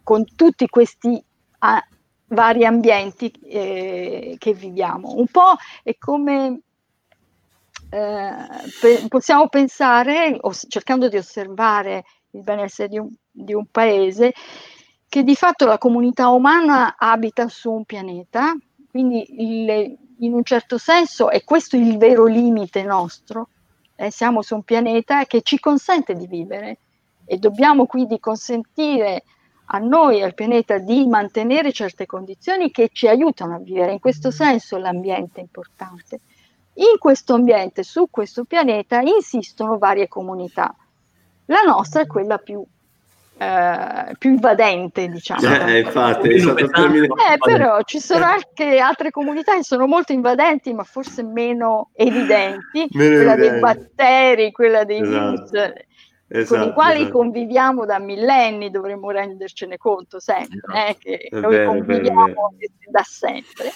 [0.03, 1.23] con tutti questi
[1.61, 1.83] a,
[2.27, 5.15] vari ambienti eh, che viviamo.
[5.17, 6.61] Un po' è come
[7.91, 8.35] eh,
[8.81, 13.09] pe- possiamo pensare, os- cercando di osservare il benessere di un,
[13.45, 14.33] di un paese,
[15.09, 18.55] che di fatto la comunità umana abita su un pianeta,
[18.91, 23.49] quindi il, in un certo senso è questo il vero limite nostro,
[23.97, 26.79] eh, siamo su un pianeta che ci consente di vivere
[27.25, 29.25] e dobbiamo quindi consentire
[29.73, 33.93] a noi al pianeta di mantenere certe condizioni che ci aiutano a vivere.
[33.93, 36.21] In questo senso l'ambiente è importante.
[36.75, 40.75] In questo ambiente, su questo pianeta, insistono varie comunità.
[41.47, 42.65] La nostra è quella più
[43.41, 45.41] Uh, più invadente, diciamo.
[45.41, 51.23] Eh, infatti, eh, però ci sono anche altre comunità che sono molto invadenti, ma forse
[51.23, 53.51] meno evidenti, meno quella evidenti.
[53.51, 55.31] dei batteri, quella dei esatto.
[55.31, 55.73] virus,
[56.29, 57.17] esatto, con i quali esatto.
[57.17, 62.55] conviviamo da millenni, dovremmo rendercene conto sempre, eh, che è noi vero, conviviamo
[62.91, 63.71] da sempre.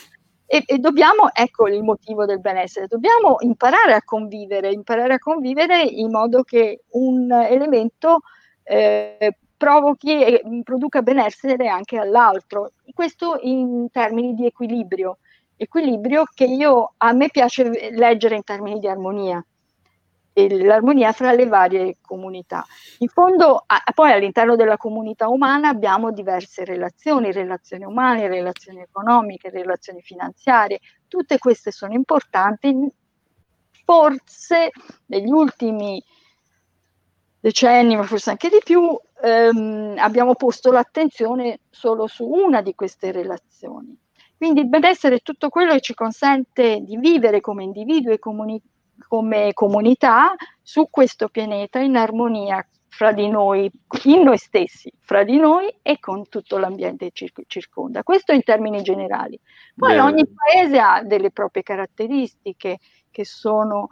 [0.44, 5.80] E, e, dobbiamo, ecco il motivo del benessere, dobbiamo imparare a convivere, imparare a convivere
[5.80, 8.20] in modo che un elemento
[8.62, 12.72] eh, provochi e produca benessere anche all'altro.
[12.92, 15.18] Questo in termini di equilibrio,
[15.56, 19.42] equilibrio che io, a me piace leggere in termini di armonia
[20.36, 22.66] l'armonia fra le varie comunità.
[22.98, 29.50] In fondo, a, poi all'interno della comunità umana abbiamo diverse relazioni, relazioni umane, relazioni economiche,
[29.50, 32.76] relazioni finanziarie, tutte queste sono importanti.
[33.84, 34.70] Forse
[35.06, 36.02] negli ultimi
[37.38, 43.12] decenni, ma forse anche di più, ehm, abbiamo posto l'attenzione solo su una di queste
[43.12, 43.96] relazioni.
[44.36, 48.68] Quindi il benessere è tutto quello che ci consente di vivere come individui e comunità
[49.08, 53.68] come comunità su questo pianeta in armonia fra di noi,
[54.04, 58.04] in noi stessi, fra di noi e con tutto l'ambiente che circonda.
[58.04, 59.38] Questo in termini generali.
[59.74, 60.00] Poi Bene.
[60.00, 62.78] ogni paese ha delle proprie caratteristiche
[63.10, 63.88] che sono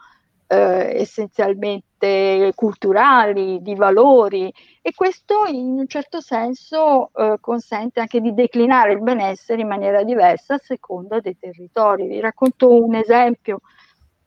[0.52, 8.34] eh, essenzialmente culturali, di valori e questo in un certo senso eh, consente anche di
[8.34, 12.06] declinare il benessere in maniera diversa a seconda dei territori.
[12.06, 13.60] Vi racconto un esempio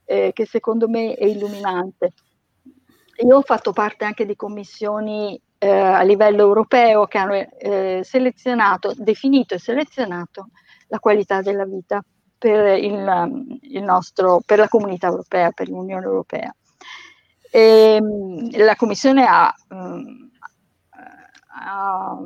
[0.05, 2.13] eh, che secondo me è illuminante.
[3.23, 8.93] Io ho fatto parte anche di commissioni eh, a livello europeo che hanno eh, selezionato,
[8.97, 10.49] definito e selezionato
[10.88, 12.03] la qualità della vita
[12.45, 16.55] per, il, il nostro, per la comunità europea, per l'Unione Europea.
[17.49, 20.29] E, ehm, la Commissione ha, um,
[21.47, 22.19] ha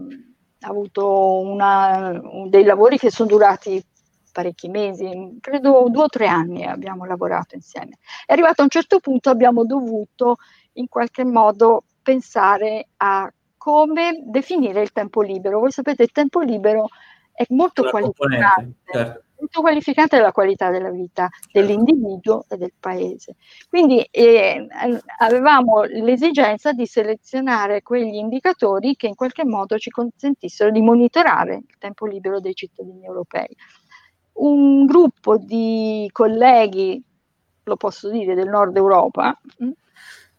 [0.60, 3.82] avuto una, dei lavori che sono durati
[4.34, 7.98] parecchi mesi, credo due o tre anni abbiamo lavorato insieme.
[8.26, 10.36] È arrivato a un certo punto abbiamo dovuto
[10.74, 15.60] in qualche modo pensare a come definire il tempo libero.
[15.60, 16.90] Voi sapete, il tempo libero
[17.32, 19.28] è molto qualificante, certo.
[19.40, 21.60] Molto qualificante della qualità della vita certo.
[21.60, 23.36] dell'individuo e del paese.
[23.70, 24.68] Quindi eh,
[25.20, 31.78] avevamo l'esigenza di selezionare quegli indicatori che in qualche modo ci consentissero di monitorare il
[31.78, 33.56] tempo libero dei cittadini europei
[34.40, 37.04] un gruppo di colleghi,
[37.64, 39.72] lo posso dire, del nord Europa, mm,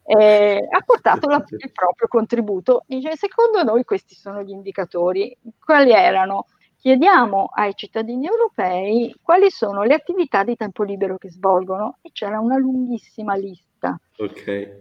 [0.04, 2.84] eh, ha portato la, il proprio contributo.
[2.86, 5.36] Dice, secondo noi questi sono gli indicatori.
[5.58, 6.46] Quali erano?
[6.80, 12.40] Chiediamo ai cittadini europei quali sono le attività di tempo libero che svolgono e c'era
[12.40, 14.00] una lunghissima lista.
[14.16, 14.78] Ok.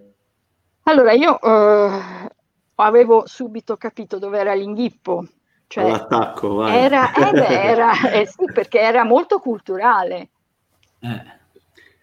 [0.84, 2.30] Allora io eh,
[2.76, 5.26] avevo subito capito dove era l'inghippo,
[5.68, 6.78] cioè, All'attacco, vai.
[6.78, 10.30] Era, eh beh, era eh sì, perché era molto culturale.
[11.00, 11.38] Eh.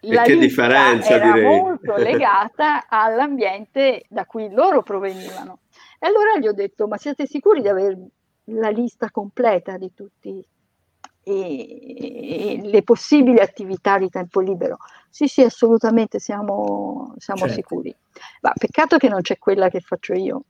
[0.01, 1.59] La e che differenza era direi.
[1.59, 5.61] molto legata all'ambiente da cui loro provenivano.
[5.99, 7.97] E allora gli ho detto, ma siete sicuri di avere
[8.49, 10.45] la lista completa di tutte
[11.27, 14.77] le possibili attività di tempo libero?
[15.09, 17.55] Sì, sì, assolutamente, siamo, siamo certo.
[17.55, 17.95] sicuri.
[18.41, 20.43] Ma peccato che non c'è quella che faccio io.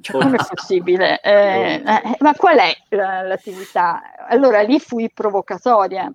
[0.00, 1.20] Cioè, come è possibile?
[1.20, 4.26] Eh, eh, ma qual è l'attività?
[4.28, 6.12] Allora lì fui provocatoria.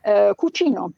[0.00, 0.92] Eh, cucino.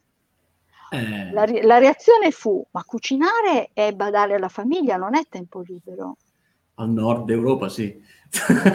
[0.91, 1.31] Eh.
[1.31, 6.17] La, la, reazione fu: ma cucinare è badare alla famiglia, non è tempo libero.
[6.75, 8.01] Al nord Europa sì.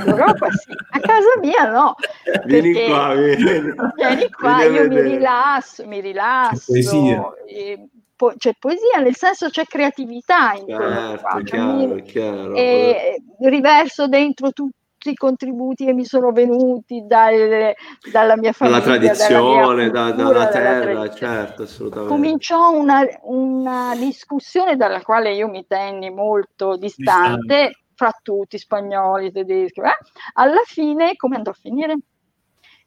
[0.04, 1.94] Europa sì, a casa mia no.
[2.44, 3.74] Vieni qua, vieni.
[3.94, 7.36] vieni qua, vieni io mi rilasso, mi rilasso.
[7.46, 11.44] E, po- c'è poesia, nel senso c'è creatività in certo, faccio.
[11.44, 12.54] Chiaro, chiaro.
[12.54, 17.74] E riverso dentro tutti i contributi che mi sono venuti dal,
[18.10, 22.14] dalla mia famiglia, dalla tradizione, dalla, cultura, dalla terra, dalla certo, assolutamente.
[22.14, 27.83] Cominciò una, una, discussione dalla quale io mi tenni molto distante, distante.
[27.94, 29.80] Fra tutti, spagnoli, tedeschi.
[29.80, 29.96] Eh?
[30.34, 31.96] Alla fine, come andò a finire?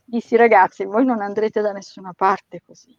[0.03, 2.97] Dissi ragazzi, voi non andrete da nessuna parte così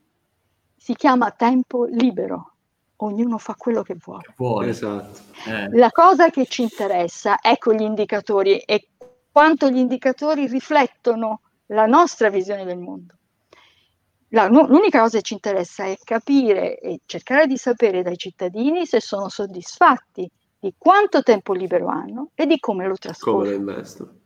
[0.79, 2.53] si chiama tempo libero.
[3.01, 4.33] Ognuno fa quello che vuole.
[4.37, 4.71] vuole.
[4.71, 5.21] Esatto.
[5.47, 5.69] Eh.
[5.77, 8.89] La cosa che ci interessa, ecco gli indicatori e
[9.31, 13.15] quanto gli indicatori riflettono la nostra visione del mondo.
[14.31, 19.01] La, l'unica cosa che ci interessa è capire e cercare di sapere dai cittadini se
[19.01, 20.29] sono soddisfatti
[20.59, 23.43] di quanto tempo libero hanno e di come lo trascorrono.
[23.43, 24.19] Come lo investono.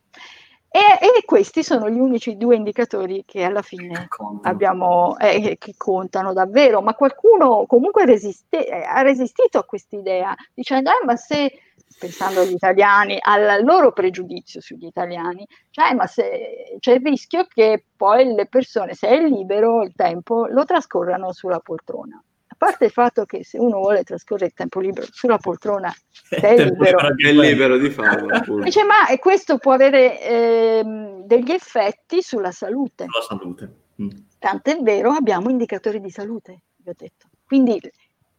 [0.75, 4.09] E, e, questi sono gli unici due indicatori che alla fine
[4.41, 10.89] abbiamo, eh, che contano davvero, ma qualcuno comunque resiste, eh, ha resistito a quest'idea, dicendo,
[10.89, 11.53] eh, ma se,
[11.99, 17.85] pensando agli italiani, al loro pregiudizio sugli italiani, cioè, ma se c'è il rischio che
[17.95, 22.19] poi le persone, se è libero il tempo, lo trascorrano sulla poltrona
[22.63, 25.93] parte il fatto che se uno vuole trascorrere il tempo libero sulla poltrona
[26.29, 28.63] è libero, è libero di farlo.
[28.63, 30.83] Dice, ma questo può avere eh,
[31.25, 33.07] degli effetti sulla salute.
[33.09, 33.75] Sulla salute.
[34.01, 34.11] Mm.
[34.39, 37.27] Tant'è vero, abbiamo indicatori di salute, vi ho detto.
[37.45, 37.81] Quindi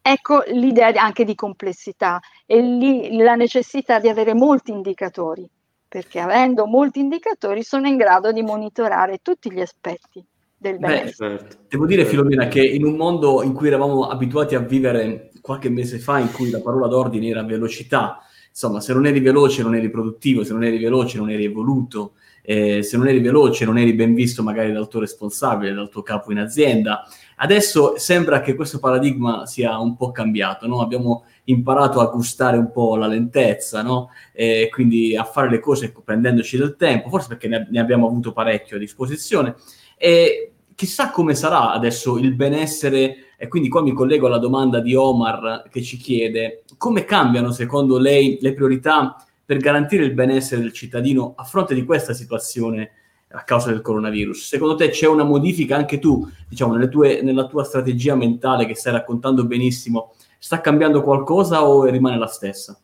[0.02, 5.46] ecco l'idea anche di complessità e lì la necessità di avere molti indicatori,
[5.86, 10.26] perché avendo molti indicatori sono in grado di monitorare tutti gli aspetti
[10.64, 11.38] del benessere.
[11.40, 11.58] Certo.
[11.68, 16.00] Devo dire, Filomena, che in un mondo in cui eravamo abituati a vivere qualche mese
[16.00, 19.90] fa, in cui la parola d'ordine era velocità, insomma, se non eri veloce non eri
[19.90, 23.94] produttivo, se non eri veloce non eri evoluto, eh, se non eri veloce non eri
[23.94, 27.04] ben visto magari dal tuo responsabile, dal tuo capo in azienda.
[27.38, 30.82] Adesso sembra che questo paradigma sia un po' cambiato, no?
[30.82, 34.12] abbiamo imparato a gustare un po' la lentezza, no?
[34.32, 38.32] e quindi a fare le cose prendendoci del tempo, forse perché ne, ne abbiamo avuto
[38.32, 39.56] parecchio a disposizione.
[39.98, 44.96] E chissà come sarà adesso il benessere, e quindi qua mi collego alla domanda di
[44.96, 49.16] Omar che ci chiede, come cambiano secondo lei le priorità
[49.46, 52.92] per garantire il benessere del cittadino a fronte di questa situazione
[53.30, 54.48] a causa del coronavirus?
[54.48, 58.94] Secondo te c'è una modifica anche tu, diciamo, tue, nella tua strategia mentale che stai
[58.94, 62.78] raccontando benissimo, sta cambiando qualcosa o rimane la stessa?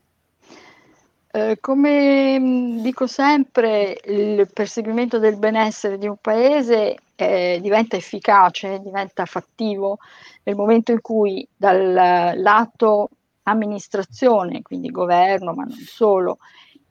[1.31, 8.79] Eh, come mm, dico sempre, il perseguimento del benessere di un paese eh, diventa efficace,
[8.79, 9.99] diventa fattivo
[10.43, 13.09] nel momento in cui dal lato
[13.43, 16.39] amministrazione, quindi governo, ma non solo,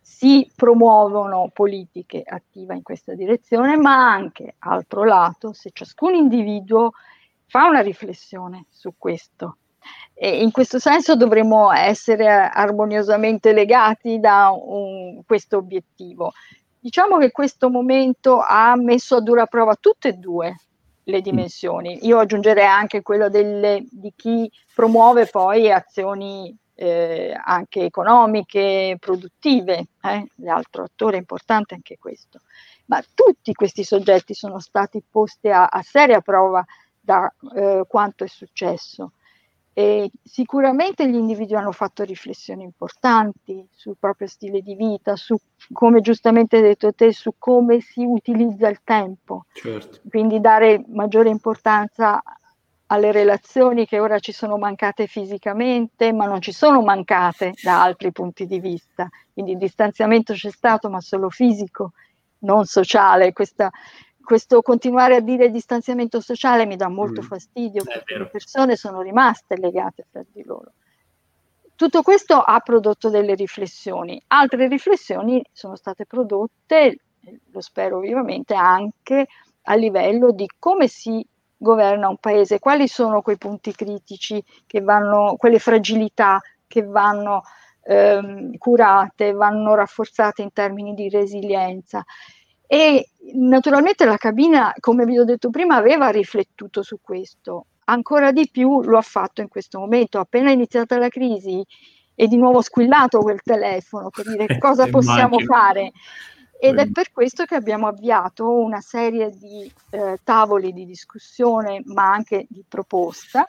[0.01, 6.93] si promuovono politiche attive in questa direzione, ma anche, altro lato, se ciascun individuo
[7.47, 9.57] fa una riflessione su questo
[10.14, 16.32] e in questo senso dovremmo essere armoniosamente legati da un, questo obiettivo.
[16.80, 20.57] Diciamo che questo momento ha messo a dura prova tutte e due
[21.05, 22.07] le dimensioni.
[22.07, 30.26] Io aggiungerei anche quello delle, di chi promuove poi azioni eh, anche economiche, produttive, eh?
[30.36, 32.41] l'altro attore importante anche questo.
[32.86, 36.64] Ma tutti questi soggetti sono stati posti a, a seria prova
[37.01, 39.12] da eh, quanto è successo.
[39.79, 45.39] E sicuramente gli individui hanno fatto riflessioni importanti sul proprio stile di vita, su
[45.70, 49.45] come giustamente hai detto te, su come si utilizza il tempo.
[49.53, 50.01] Certo.
[50.09, 52.20] Quindi dare maggiore importanza
[52.87, 58.11] alle relazioni che ora ci sono mancate fisicamente, ma non ci sono mancate da altri
[58.11, 59.09] punti di vista.
[59.33, 61.93] Quindi il distanziamento c'è stato, ma solo fisico,
[62.39, 63.33] non sociale.
[63.33, 63.70] Questa
[64.29, 67.24] questo continuare a dire distanziamento sociale mi dà molto mm.
[67.24, 70.72] fastidio perché le persone sono rimaste legate fra di loro.
[71.74, 74.22] Tutto questo ha prodotto delle riflessioni.
[74.26, 76.99] Altre riflessioni sono state prodotte,
[77.51, 79.29] lo spero vivamente, anche
[79.62, 81.26] a livello di come si
[81.57, 87.45] governa un paese, quali sono quei punti critici che vanno, quelle fragilità che vanno
[87.83, 92.05] ehm, curate, vanno rafforzate in termini di resilienza.
[92.71, 97.66] E naturalmente la cabina, come vi ho detto prima, aveva riflettuto su questo.
[97.85, 100.19] Ancora di più lo ha fatto in questo momento.
[100.19, 101.64] Appena iniziata la crisi
[102.14, 105.93] è di nuovo squillato quel telefono per dire cosa possiamo fare.
[106.61, 112.11] Ed è per questo che abbiamo avviato una serie di eh, tavoli di discussione, ma
[112.11, 113.47] anche di proposta,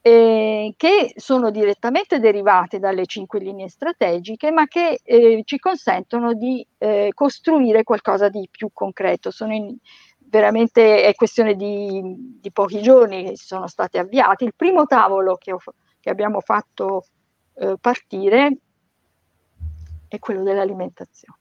[0.00, 6.64] eh, che sono direttamente derivate dalle cinque linee strategiche, ma che eh, ci consentono di
[6.78, 9.30] eh, costruire qualcosa di più concreto.
[9.30, 9.76] Sono in,
[10.18, 14.44] veramente è questione di, di, pochi giorni che sono stati avviati.
[14.44, 15.58] Il primo tavolo che, ho,
[16.00, 17.06] che abbiamo fatto
[17.54, 18.56] eh, partire
[20.06, 21.38] è quello dell'alimentazione.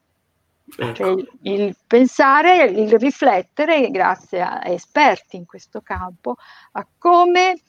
[0.78, 0.94] Ecco.
[0.94, 6.36] Cioè il, il, pensare, il riflettere, grazie a esperti in questo campo,
[6.74, 7.62] a come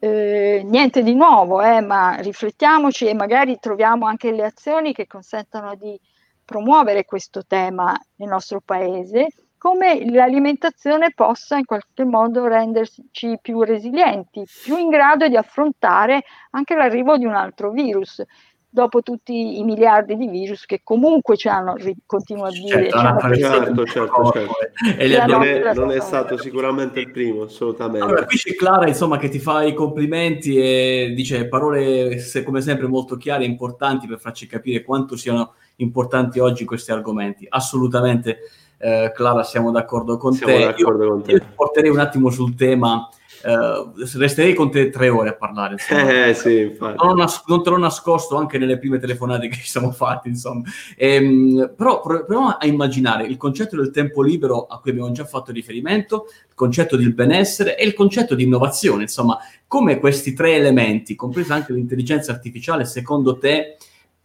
[0.00, 5.74] eh, niente di nuovo, eh, ma riflettiamoci e magari troviamo anche le azioni che consentano
[5.74, 5.98] di
[6.44, 9.28] promuovere questo tema nel nostro paese,
[9.58, 16.74] come l'alimentazione possa in qualche modo renderci più resilienti, più in grado di affrontare anche
[16.74, 18.22] l'arrivo di un altro virus
[18.70, 23.84] dopo tutti i miliardi di virus che comunque ci hanno, continuo a dire, certo, certo,
[23.86, 24.54] certo, certo.
[24.98, 28.04] E non, è, non è stato sicuramente il primo, assolutamente.
[28.04, 32.60] Allora, qui c'è Clara, insomma, che ti fa i complimenti e dice parole, se, come
[32.60, 37.46] sempre, molto chiare e importanti per farci capire quanto siano importanti oggi questi argomenti.
[37.48, 38.38] Assolutamente,
[38.76, 40.64] eh, Clara, siamo d'accordo con siamo te.
[40.66, 41.32] D'accordo io, con te.
[41.32, 43.08] Io porterei un attimo sul tema
[43.42, 45.76] Uh, resterei con te tre ore a parlare.
[46.08, 49.90] Eh, sì, non, nas- non, te l'ho nascosto anche nelle prime telefonate che ci siamo
[49.90, 50.62] fatti, insomma.
[50.96, 55.52] Ehm, però proviamo a immaginare il concetto del tempo libero a cui abbiamo già fatto
[55.52, 61.14] riferimento, il concetto del benessere e il concetto di innovazione, insomma, come questi tre elementi,
[61.14, 63.76] compresa anche l'intelligenza artificiale, secondo te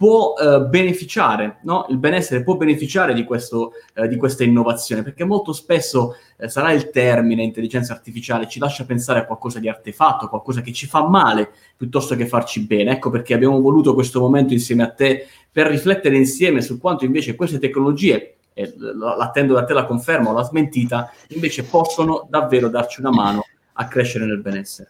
[0.04, 1.86] può eh, beneficiare, no?
[1.88, 6.74] il benessere può beneficiare di, questo, eh, di questa innovazione, perché molto spesso eh, sarà
[6.74, 11.08] il termine intelligenza artificiale, ci lascia pensare a qualcosa di artefatto, qualcosa che ci fa
[11.08, 12.92] male, piuttosto che farci bene.
[12.92, 17.36] Ecco perché abbiamo voluto questo momento insieme a te per riflettere insieme su quanto invece
[17.36, 23.00] queste tecnologie, e l'attendo da te la conferma o la smentita, invece possono davvero darci
[23.00, 24.90] una mano a crescere nel benessere.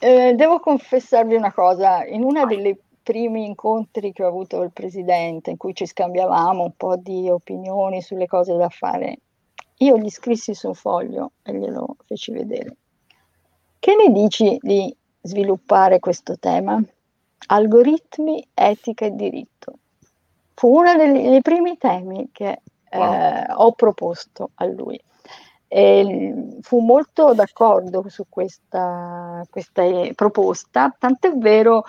[0.00, 5.50] Eh, devo confessarvi una cosa, in una delle primi incontri che ho avuto col presidente,
[5.50, 9.18] in cui ci scambiavamo un po' di opinioni sulle cose da fare,
[9.78, 12.76] io gli scrissi su un foglio e glielo feci vedere.
[13.78, 16.82] Che ne dici di sviluppare questo tema?
[17.46, 19.78] Algoritmi, etica e diritto.
[20.54, 24.98] Fu uno dei primi temi che eh, ho proposto a lui.
[25.66, 29.82] E fu molto d'accordo su questa, questa
[30.14, 31.84] proposta, tant'è vero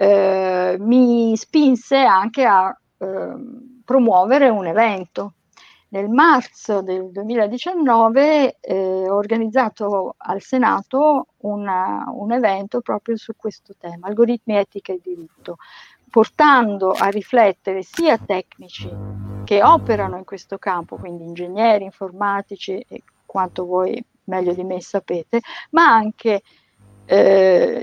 [0.00, 3.34] eh, mi spinse anche a eh,
[3.84, 5.32] promuovere un evento.
[5.88, 13.74] Nel marzo del 2019 eh, ho organizzato al Senato una, un evento proprio su questo
[13.76, 15.56] tema, algoritmi, etica e diritto,
[16.10, 18.88] portando a riflettere sia tecnici
[19.44, 25.40] che operano in questo campo, quindi ingegneri, informatici e quanto voi meglio di me sapete,
[25.70, 26.42] ma anche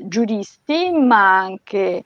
[0.03, 2.03] giuristi, ma anche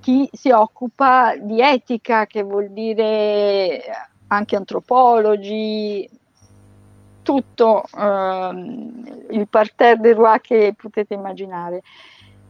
[0.00, 3.82] chi si occupa di etica, che vuol dire
[4.28, 6.08] anche antropologi,
[7.22, 11.82] tutto ehm, il parterre de roi che potete immaginare.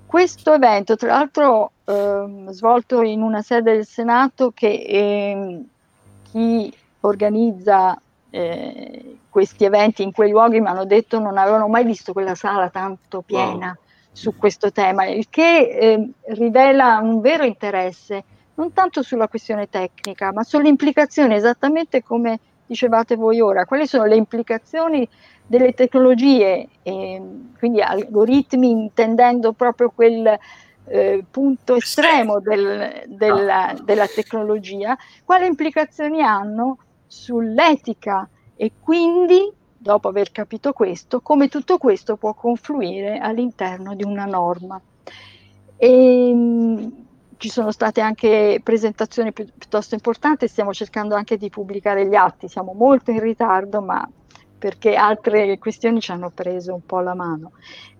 [0.06, 5.64] Questo evento, tra l'altro, ehm, svolto in una sede del Senato che ehm,
[6.30, 8.00] chi organizza
[8.30, 12.68] eh, questi eventi in quei luoghi mi hanno detto non avevano mai visto quella sala
[12.68, 13.66] tanto piena.
[13.66, 13.83] Wow
[14.14, 20.32] su questo tema, il che eh, rivela un vero interesse non tanto sulla questione tecnica,
[20.32, 25.06] ma sulle implicazioni, esattamente come dicevate voi ora, quali sono le implicazioni
[25.44, 27.22] delle tecnologie, eh,
[27.58, 30.38] quindi algoritmi intendendo proprio quel
[30.86, 39.52] eh, punto estremo del, della, della tecnologia, quali implicazioni hanno sull'etica e quindi
[39.84, 44.80] dopo aver capito questo, come tutto questo può confluire all'interno di una norma.
[45.76, 46.92] E, mh,
[47.36, 52.48] ci sono state anche presentazioni pi- piuttosto importanti, stiamo cercando anche di pubblicare gli atti,
[52.48, 54.08] siamo molto in ritardo, ma
[54.58, 57.52] perché altre questioni ci hanno preso un po' la mano.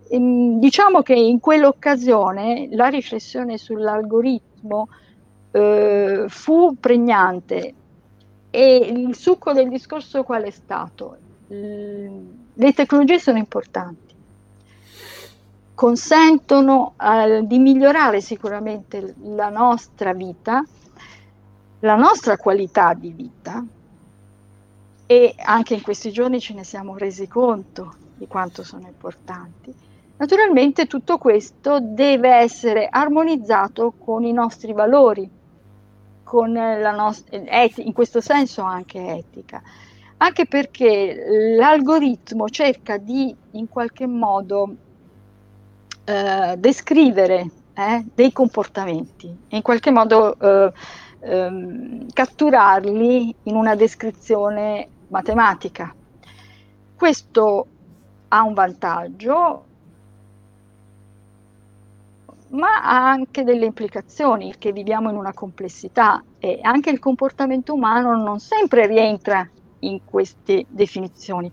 [0.08, 4.88] E, mh, diciamo che in quell'occasione la riflessione sull'algoritmo
[5.50, 7.74] eh, fu pregnante
[8.48, 11.18] e il succo del discorso qual è stato?
[12.54, 14.14] Le tecnologie sono importanti,
[15.74, 20.64] consentono eh, di migliorare sicuramente la nostra vita,
[21.80, 23.64] la nostra qualità di vita
[25.06, 29.74] e anche in questi giorni ce ne siamo resi conto di quanto sono importanti.
[30.16, 35.28] Naturalmente tutto questo deve essere armonizzato con i nostri valori,
[36.22, 39.60] con la nostra, in questo senso anche etica
[40.24, 44.74] anche perché l'algoritmo cerca di in qualche modo
[46.04, 50.72] eh, descrivere eh, dei comportamenti in qualche modo eh,
[51.20, 55.94] ehm, catturarli in una descrizione matematica.
[56.96, 57.66] Questo
[58.28, 59.64] ha un vantaggio,
[62.48, 68.16] ma ha anche delle implicazioni, che viviamo in una complessità e anche il comportamento umano
[68.16, 69.46] non sempre rientra
[69.88, 71.50] in queste definizioni.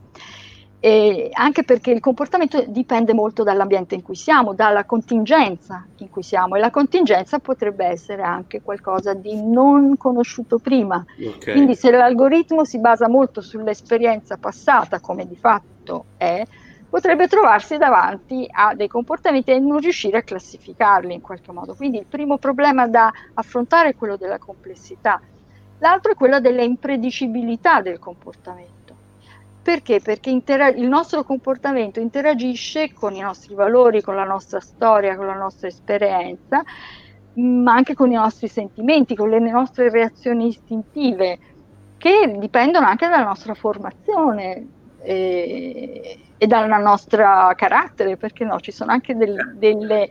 [0.84, 6.24] E anche perché il comportamento dipende molto dall'ambiente in cui siamo, dalla contingenza in cui
[6.24, 11.06] siamo e la contingenza potrebbe essere anche qualcosa di non conosciuto prima.
[11.16, 11.54] Okay.
[11.54, 16.44] Quindi se l'algoritmo si basa molto sull'esperienza passata, come di fatto è,
[16.90, 21.76] potrebbe trovarsi davanti a dei comportamenti e non riuscire a classificarli in qualche modo.
[21.76, 25.22] Quindi il primo problema da affrontare è quello della complessità
[25.82, 28.70] L'altro è quello della impredicibilità del comportamento.
[29.64, 30.00] Perché?
[30.00, 35.26] Perché intera- il nostro comportamento interagisce con i nostri valori, con la nostra storia, con
[35.26, 36.64] la nostra esperienza,
[37.34, 41.40] ma anche con i nostri sentimenti, con le nostre reazioni istintive,
[41.98, 44.68] che dipendono anche dalla nostra formazione
[45.02, 47.24] e, e dal nostro
[47.56, 48.60] carattere, perché no?
[48.60, 50.10] Ci sono anche del, delle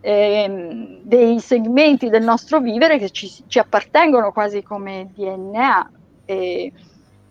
[0.00, 5.90] eh, dei segmenti del nostro vivere che ci, ci appartengono quasi come DNA.
[6.24, 6.72] E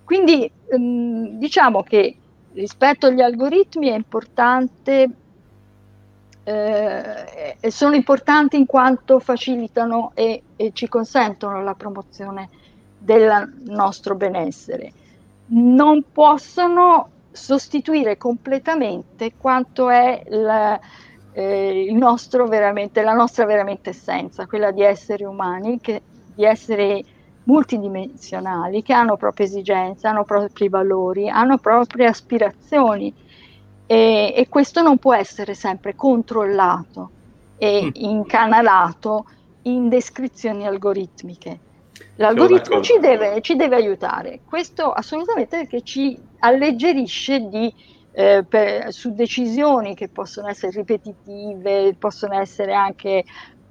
[0.04, 2.16] quindi ehm, diciamo che
[2.54, 5.10] rispetto agli algoritmi è importante
[6.50, 12.50] eh, sono importanti in quanto facilitano e, e ci consentono la promozione
[12.98, 14.92] del nostro benessere.
[15.48, 20.80] Non possono sostituire completamente quanto è la,
[21.32, 26.02] eh, il nostro veramente, la nostra veramente essenza, quella di esseri umani, che,
[26.34, 27.04] di essere
[27.44, 33.14] multidimensionali, che hanno proprie esigenze, hanno propri valori, hanno proprie aspirazioni
[33.86, 37.10] e, e questo non può essere sempre controllato
[37.58, 37.90] e mm.
[37.96, 39.26] incanalato
[39.64, 41.60] in descrizioni algoritmiche.
[42.16, 47.74] L'algoritmo ci deve, ci deve, aiutare, questo assolutamente perché ci alleggerisce di,
[48.12, 53.24] eh, per, su decisioni che possono essere ripetitive, possono essere anche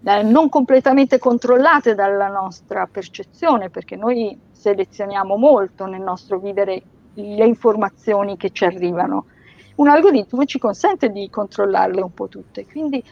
[0.05, 6.82] eh, non completamente controllate dalla nostra percezione, perché noi selezioniamo molto nel nostro vivere
[7.14, 9.26] le informazioni che ci arrivano.
[9.76, 13.03] Un algoritmo ci consente di controllarle un po' tutte, quindi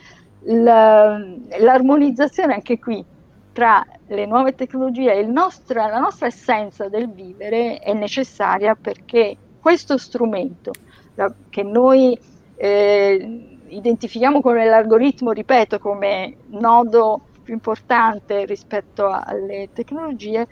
[0.46, 1.18] la,
[1.58, 3.04] l'armonizzazione anche qui
[3.52, 9.96] tra le nuove tecnologie e nostra, la nostra essenza del vivere è necessaria perché questo
[9.96, 10.72] strumento
[11.16, 12.18] la, che noi
[12.56, 20.46] eh, identifichiamo come l'algoritmo, ripeto, come nodo più importante rispetto alle tecnologie,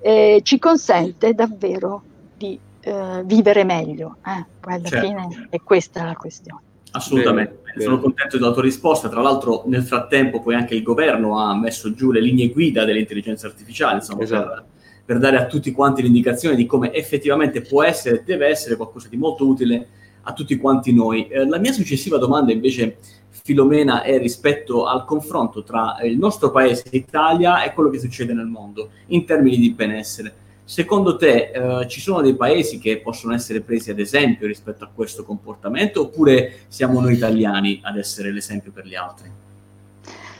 [0.00, 2.02] eh, ci consente davvero
[2.36, 4.16] di eh, vivere meglio.
[4.24, 4.44] Eh?
[4.60, 5.06] Poi alla certo.
[5.06, 6.60] fine è questa la questione.
[6.92, 8.02] Assolutamente, bene, sono bene.
[8.02, 9.08] contento della tua risposta.
[9.08, 13.46] Tra l'altro, nel frattempo, poi anche il governo ha messo giù le linee guida dell'intelligenza
[13.46, 14.48] artificiale, insomma, esatto.
[14.48, 14.64] per,
[15.04, 19.08] per, dare a tutti quanti l'indicazione di come effettivamente può essere e deve essere qualcosa
[19.08, 19.88] di molto utile
[20.26, 21.28] a tutti quanti noi.
[21.28, 22.98] Eh, la mia successiva domanda invece,
[23.30, 28.46] Filomena, è rispetto al confronto tra il nostro paese, l'Italia, e quello che succede nel
[28.46, 30.34] mondo in termini di benessere.
[30.64, 34.90] Secondo te eh, ci sono dei paesi che possono essere presi ad esempio rispetto a
[34.92, 39.30] questo comportamento oppure siamo noi italiani ad essere l'esempio per gli altri?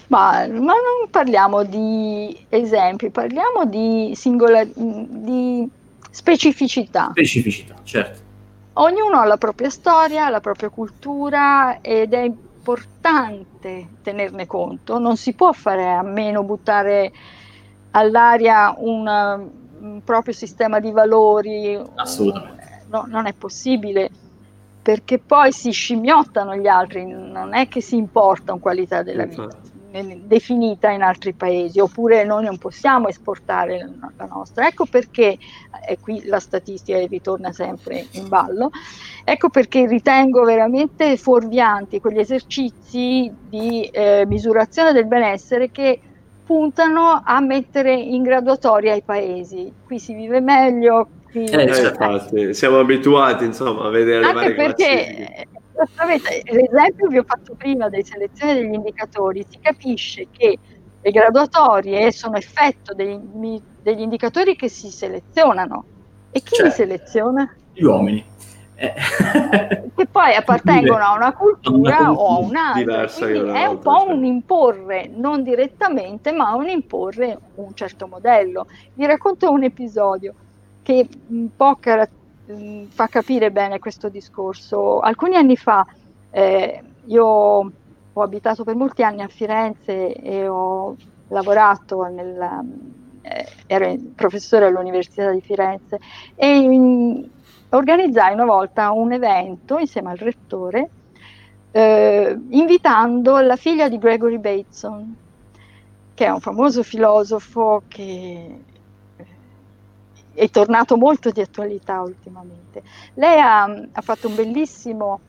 [0.09, 5.69] Ma, ma non parliamo di esempi, parliamo di, singola, di
[6.11, 7.11] specificità.
[7.13, 8.26] Specificità, certo
[8.79, 15.35] ognuno ha la propria storia, la propria cultura ed è importante tenerne conto, non si
[15.35, 17.13] può fare a meno buttare
[17.93, 21.81] all'aria una, un proprio sistema di valori.
[21.95, 22.85] Assolutamente.
[22.89, 24.11] No, non è possibile
[24.83, 29.66] perché poi si scimmiottano gli altri, non è che si importa una qualità della vita
[30.25, 34.67] definita in altri paesi, oppure noi non possiamo esportare la nostra.
[34.67, 35.39] Ecco perché,
[35.87, 38.71] e qui la statistica ritorna sempre in ballo,
[39.25, 46.01] ecco perché ritengo veramente fuorvianti quegli esercizi di eh, misurazione del benessere che
[46.47, 49.73] puntano a mettere in graduatoria i paesi.
[49.85, 51.09] Qui si vive meglio.
[51.33, 51.45] Eh,
[52.33, 55.47] eh, siamo abituati insomma a vedere Anche le
[55.95, 60.59] varie perché l'esempio che ho fatto prima delle selezioni degli indicatori, si capisce che
[61.01, 65.85] le graduatorie sono effetto degli, degli indicatori che si selezionano.
[66.31, 67.55] E chi cioè, li seleziona?
[67.73, 68.25] Gli uomini.
[68.75, 68.93] Eh.
[69.97, 73.07] che poi appartengono a una cultura o a un'altra.
[73.07, 74.13] Quindi è un po' cioè.
[74.13, 78.67] un imporre, non direttamente, ma un imporre un certo modello.
[78.95, 80.35] Vi racconto un episodio
[80.83, 85.01] che un po' caratterizza Mm, fa capire bene questo discorso.
[85.01, 85.85] Alcuni anni fa
[86.31, 90.97] eh, io ho abitato per molti anni a Firenze e ho
[91.29, 92.41] lavorato nel,
[93.23, 95.99] eh, ero professore all'Università di Firenze
[96.37, 97.29] e in,
[97.71, 100.91] organizzai una volta un evento insieme al rettore
[101.73, 105.17] eh, invitando la figlia di Gregory Bateson,
[106.15, 108.61] che è un famoso filosofo che
[110.37, 112.83] è tornato molto di attualità ultimamente.
[113.15, 115.21] Lei ha, ha fatto un bellissimo,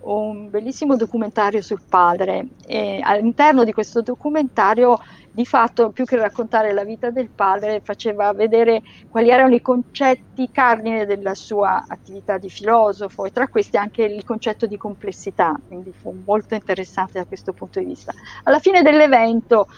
[0.00, 5.00] un bellissimo, documentario sul padre e all'interno di questo documentario
[5.34, 10.50] di fatto più che raccontare la vita del padre faceva vedere quali erano i concetti
[10.50, 15.92] cardine della sua attività di filosofo e tra questi anche il concetto di complessità, quindi
[15.92, 18.12] fu molto interessante da questo punto di vista.
[18.42, 19.68] Alla fine dell'evento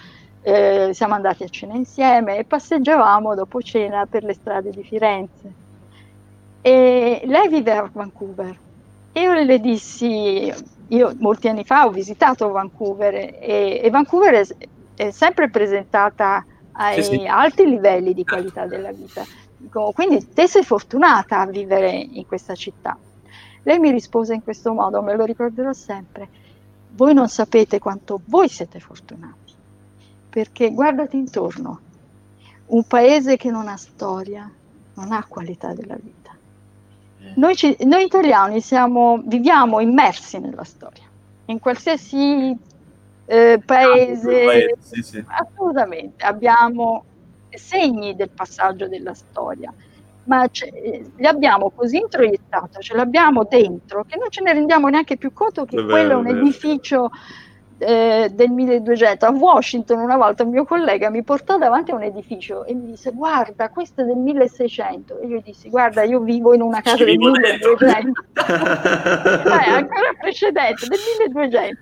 [0.46, 5.52] eh, siamo andati a cena insieme e passeggiavamo dopo cena per le strade di Firenze.
[6.60, 8.54] E lei vive a Vancouver.
[9.12, 10.52] E io le dissi,
[10.88, 14.56] io molti anni fa ho visitato Vancouver e, e Vancouver è,
[14.96, 17.26] è, sempre presentata ai sì, sì.
[17.26, 19.24] alti livelli di qualità della vita.
[19.56, 22.98] Dico, quindi te sei fortunata a vivere in questa città.
[23.62, 26.28] Lei mi rispose in questo modo, me lo ricorderò sempre.
[26.90, 29.43] Voi non sapete quanto voi siete fortunati
[30.34, 31.78] perché guardati intorno,
[32.66, 34.50] un paese che non ha storia
[34.94, 36.32] non ha qualità della vita.
[37.20, 37.34] Eh.
[37.36, 41.04] Noi, ci, noi italiani siamo, viviamo immersi nella storia.
[41.44, 42.50] in qualsiasi
[43.26, 45.24] eh, paese, paese sì, sì.
[45.24, 47.04] assolutamente, abbiamo
[47.50, 49.72] segni del passaggio della storia,
[50.24, 55.32] ma li abbiamo così introiettato, ce l'abbiamo dentro, che non ce ne rendiamo neanche più
[55.32, 57.10] conto che è quello è un edificio
[57.78, 59.26] eh, del 1200.
[59.26, 62.86] A Washington una volta un mio collega mi portò davanti a un edificio e mi
[62.86, 66.80] disse guarda questo è del 1600 e io gli dissi guarda io vivo in una
[66.80, 71.80] casa Ci del 1200 eh, ancora precedente del 1200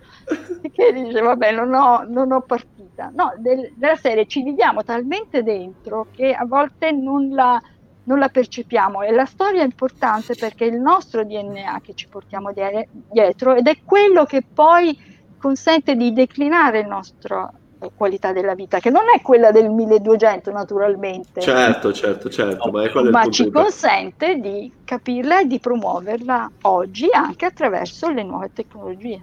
[0.63, 4.83] e che dice vabbè non ho, non ho partita no, del, della serie ci viviamo
[4.83, 7.61] talmente dentro che a volte non la
[8.05, 9.03] non la percepiamo.
[9.03, 13.69] E la storia è importante perché è il nostro DNA che ci portiamo dietro ed
[13.69, 14.99] è quello che poi
[15.43, 20.53] consente di declinare la nostra eh, qualità della vita, che non è quella del 1200
[20.53, 21.41] naturalmente.
[21.41, 28.09] Certo, certo, certo, ma, ma ci consente di capirla e di promuoverla oggi anche attraverso
[28.11, 29.21] le nuove tecnologie.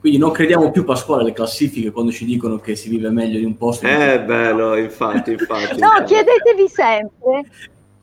[0.00, 3.44] Quindi non crediamo più Pasquale alle classifiche quando ci dicono che si vive meglio in
[3.44, 3.86] un posto.
[3.86, 5.78] Eh, bello, infatti, infatti.
[5.78, 6.14] no, infatti.
[6.14, 7.44] chiedetevi sempre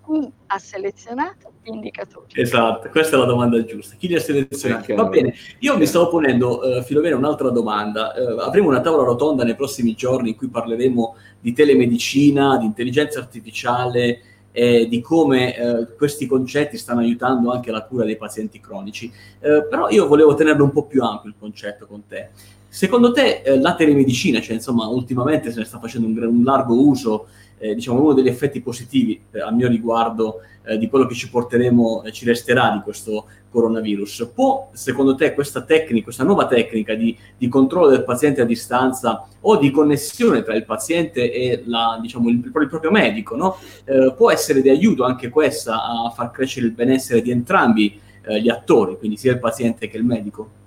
[0.09, 2.25] chi ha selezionato gli indicatori?
[2.33, 3.95] Esatto, questa è la domanda giusta.
[3.97, 4.93] Chi li ha selezionati?
[4.93, 8.13] Va bene, io mi stavo ponendo, uh, Filomena, un'altra domanda.
[8.15, 13.19] Uh, avremo una tavola rotonda nei prossimi giorni in cui parleremo di telemedicina, di intelligenza
[13.19, 19.11] artificiale e di come uh, questi concetti stanno aiutando anche la cura dei pazienti cronici.
[19.39, 22.29] però io volevo tenerlo un po' più ampio il concetto con te.
[22.71, 27.27] Secondo te la telemedicina, cioè insomma ultimamente se ne sta facendo un, un largo uso
[27.59, 31.29] eh, diciamo, uno degli effetti positivi eh, a mio riguardo eh, di quello che ci
[31.29, 34.31] porteremo, ci resterà di questo coronavirus.
[34.33, 39.27] Può, secondo te, questa tecnica, questa nuova tecnica di, di controllo del paziente a distanza
[39.41, 43.57] o di connessione tra il paziente e la, diciamo, il, il, proprio medico, no?
[43.85, 48.41] eh, può essere di aiuto anche questa a far crescere il benessere di entrambi eh,
[48.41, 50.57] gli attori, quindi sia il paziente che il medico?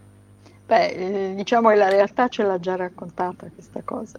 [0.66, 4.18] Beh, diciamo che la realtà ce l'ha già raccontata questa cosa.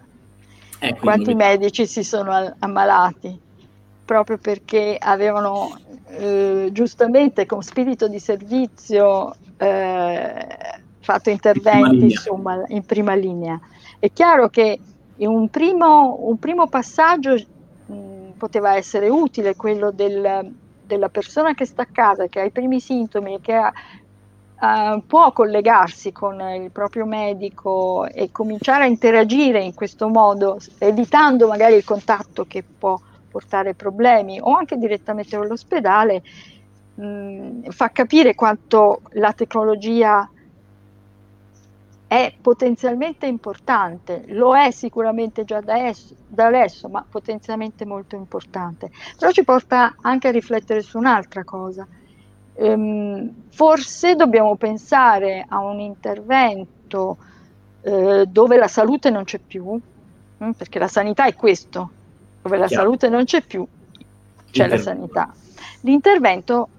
[0.83, 3.39] Eh, Quanti medici si sono ammalati
[4.03, 5.77] proprio perché avevano
[6.07, 10.47] eh, giustamente con spirito di servizio eh,
[10.99, 13.57] fatto interventi in prima, in prima linea.
[13.97, 14.77] È chiaro che
[15.19, 17.33] un primo, un primo passaggio
[17.85, 20.53] mh, poteva essere utile, quello del,
[20.85, 23.71] della persona che sta a casa, che ha i primi sintomi, che ha
[24.63, 31.47] Uh, può collegarsi con il proprio medico e cominciare a interagire in questo modo, evitando
[31.47, 32.97] magari il contatto che può
[33.29, 36.23] portare problemi o anche direttamente con l'ospedale,
[36.95, 40.29] mh, fa capire quanto la tecnologia
[42.07, 48.91] è potenzialmente importante, lo è sicuramente già da, es- da adesso, ma potenzialmente molto importante.
[49.17, 51.85] Però ci porta anche a riflettere su un'altra cosa
[52.55, 57.17] ehm, forse dobbiamo pensare a un intervento
[57.81, 59.79] eh, dove la salute non c'è più,
[60.37, 61.89] hm, perché la sanità è questo,
[62.41, 62.83] dove la Chiaro.
[62.83, 63.65] salute non c'è più,
[64.51, 65.33] c'è la sanità.
[65.81, 66.69] L'intervento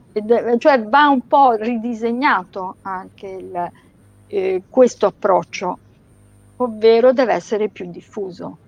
[0.58, 3.70] cioè va un po' ridisegnato anche il,
[4.28, 5.78] eh, questo approccio,
[6.56, 8.58] ovvero deve essere più diffuso.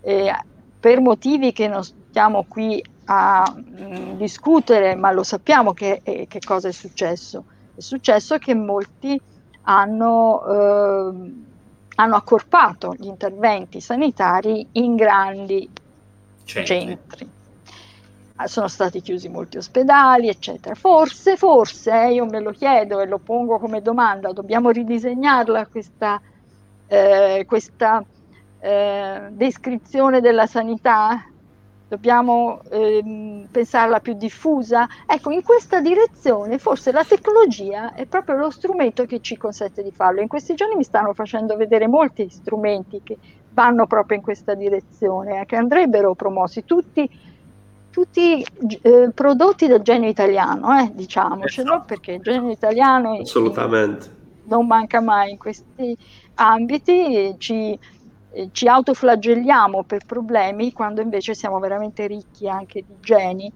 [0.00, 0.32] Eh,
[0.80, 6.26] per motivi che non stiamo qui a mh, mm, discutere, ma lo sappiamo che, eh,
[6.28, 7.44] che, cosa è successo.
[7.74, 9.20] È successo che molti
[9.62, 11.32] hanno, eh,
[11.96, 15.68] hanno accorpato gli interventi sanitari in grandi
[16.44, 16.86] centri.
[16.86, 17.30] centri.
[18.38, 20.74] Ah, sono stati chiusi molti ospedali, eccetera.
[20.74, 26.20] Forse, forse, eh, io me lo chiedo e lo pongo come domanda, dobbiamo ridisegnarla questa,
[26.86, 28.04] eh, questa
[28.60, 31.24] eh, descrizione della sanità?
[31.88, 34.88] Dobbiamo ehm, pensarla più diffusa.
[35.06, 39.92] Ecco, in questa direzione forse la tecnologia è proprio lo strumento che ci consente di
[39.92, 40.20] farlo.
[40.20, 43.16] In questi giorni mi stanno facendo vedere molti strumenti che
[43.52, 47.08] vanno proprio in questa direzione, eh, che andrebbero promossi tutti,
[47.90, 48.44] tutti
[48.82, 51.84] eh, prodotti del genio italiano, eh, diciamocelo, esatto.
[51.86, 54.14] perché il genio italiano Assolutamente.
[54.44, 55.96] non manca mai in questi
[56.34, 57.78] ambiti, ci
[58.36, 63.50] eh, ci autoflagelliamo per problemi quando invece siamo veramente ricchi anche di geni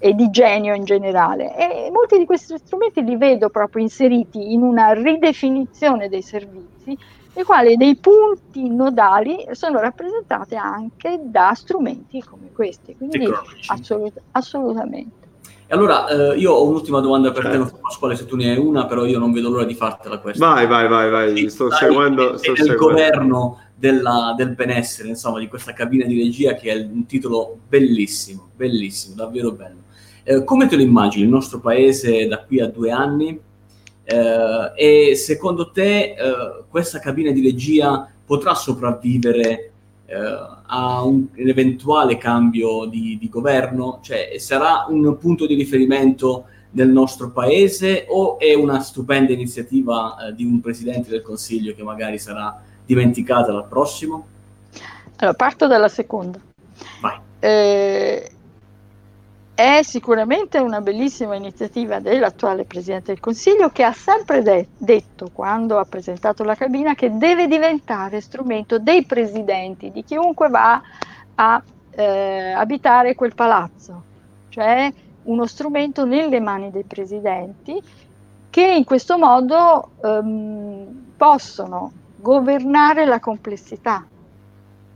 [0.00, 1.56] e di genio in generale.
[1.56, 6.98] E molti di questi strumenti li vedo proprio inseriti in una ridefinizione dei servizi,
[7.34, 12.96] nei quali dei punti nodali sono rappresentati anche da strumenti come questi.
[12.96, 13.28] Quindi
[13.68, 15.23] assolut- assolutamente.
[15.66, 17.64] E allora eh, io ho un'ultima domanda per certo.
[17.64, 20.46] te, Pasquale, se tu ne hai una, però io non vedo l'ora di fartela questa.
[20.46, 21.36] Vai, vai, vai, vai.
[21.36, 22.36] Sì, sto seguendo.
[22.36, 22.86] Sto il seguendo.
[22.86, 28.50] governo della, del benessere, insomma, di questa cabina di regia che è un titolo bellissimo,
[28.54, 29.82] bellissimo, davvero bello.
[30.22, 33.38] Eh, come te lo immagini il nostro paese da qui a due anni?
[34.04, 34.72] Eh,
[35.10, 36.16] e secondo te eh,
[36.68, 39.73] questa cabina di regia potrà sopravvivere
[40.06, 40.16] eh,
[40.66, 44.00] a un, un, eventuale cambio di, di, governo?
[44.02, 50.34] Cioè sarà un punto di riferimento nel nostro paese o è una stupenda iniziativa eh,
[50.34, 54.26] di un presidente del Consiglio che magari sarà dimenticata dal prossimo?
[55.16, 56.38] Allora, parto dalla seconda.
[57.00, 57.18] Vai.
[57.38, 58.30] Eh,
[59.54, 65.78] è sicuramente una bellissima iniziativa dell'attuale Presidente del Consiglio che ha sempre de- detto, quando
[65.78, 70.82] ha presentato la cabina, che deve diventare strumento dei presidenti, di chiunque va
[71.36, 74.02] a eh, abitare quel palazzo,
[74.48, 74.92] cioè
[75.22, 77.80] uno strumento nelle mani dei presidenti
[78.50, 84.04] che in questo modo ehm, possono governare la complessità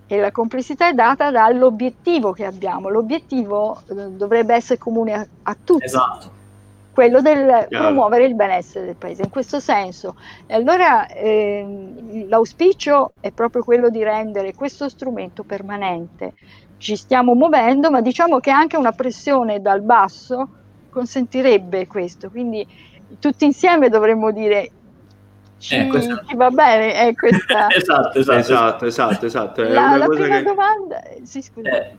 [0.09, 2.88] e la complessità è data dall'obiettivo che abbiamo.
[2.88, 5.84] L'obiettivo eh, dovrebbe essere comune a, a tutti.
[5.84, 6.36] Esatto.
[6.92, 7.84] Quello del Chiaro.
[7.84, 10.16] promuovere il benessere del paese, in questo senso.
[10.46, 16.32] E allora eh, l'auspicio è proprio quello di rendere questo strumento permanente.
[16.78, 20.48] Ci stiamo muovendo, ma diciamo che anche una pressione dal basso
[20.88, 22.30] consentirebbe questo.
[22.30, 22.66] Quindi
[23.20, 24.70] tutti insieme dovremmo dire
[25.59, 26.22] ci, eh, questa...
[26.26, 27.68] ci va bene, è questa.
[27.74, 29.62] esatto, esatto, esatto, esatto, esatto.
[29.62, 30.42] È la, la prima che...
[30.42, 31.68] domanda, sì, scusa.
[31.68, 31.96] Eh.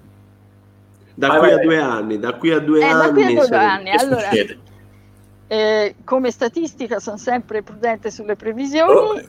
[1.14, 3.02] Da vai, qui a due anni, da qui a due eh, anni.
[3.02, 3.56] Da qui a due se...
[3.56, 4.30] anni, allora,
[5.48, 9.22] eh, come statistica sono sempre prudente sulle previsioni, oh.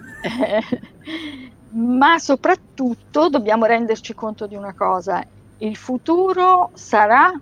[1.71, 5.25] ma soprattutto dobbiamo renderci conto di una cosa,
[5.59, 7.33] il futuro sarà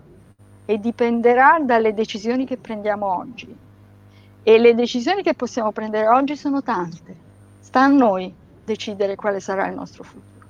[0.64, 3.66] e dipenderà dalle decisioni che prendiamo oggi
[4.48, 7.14] e le decisioni che possiamo prendere oggi sono tante.
[7.60, 8.32] Sta a noi
[8.64, 10.46] decidere quale sarà il nostro futuro.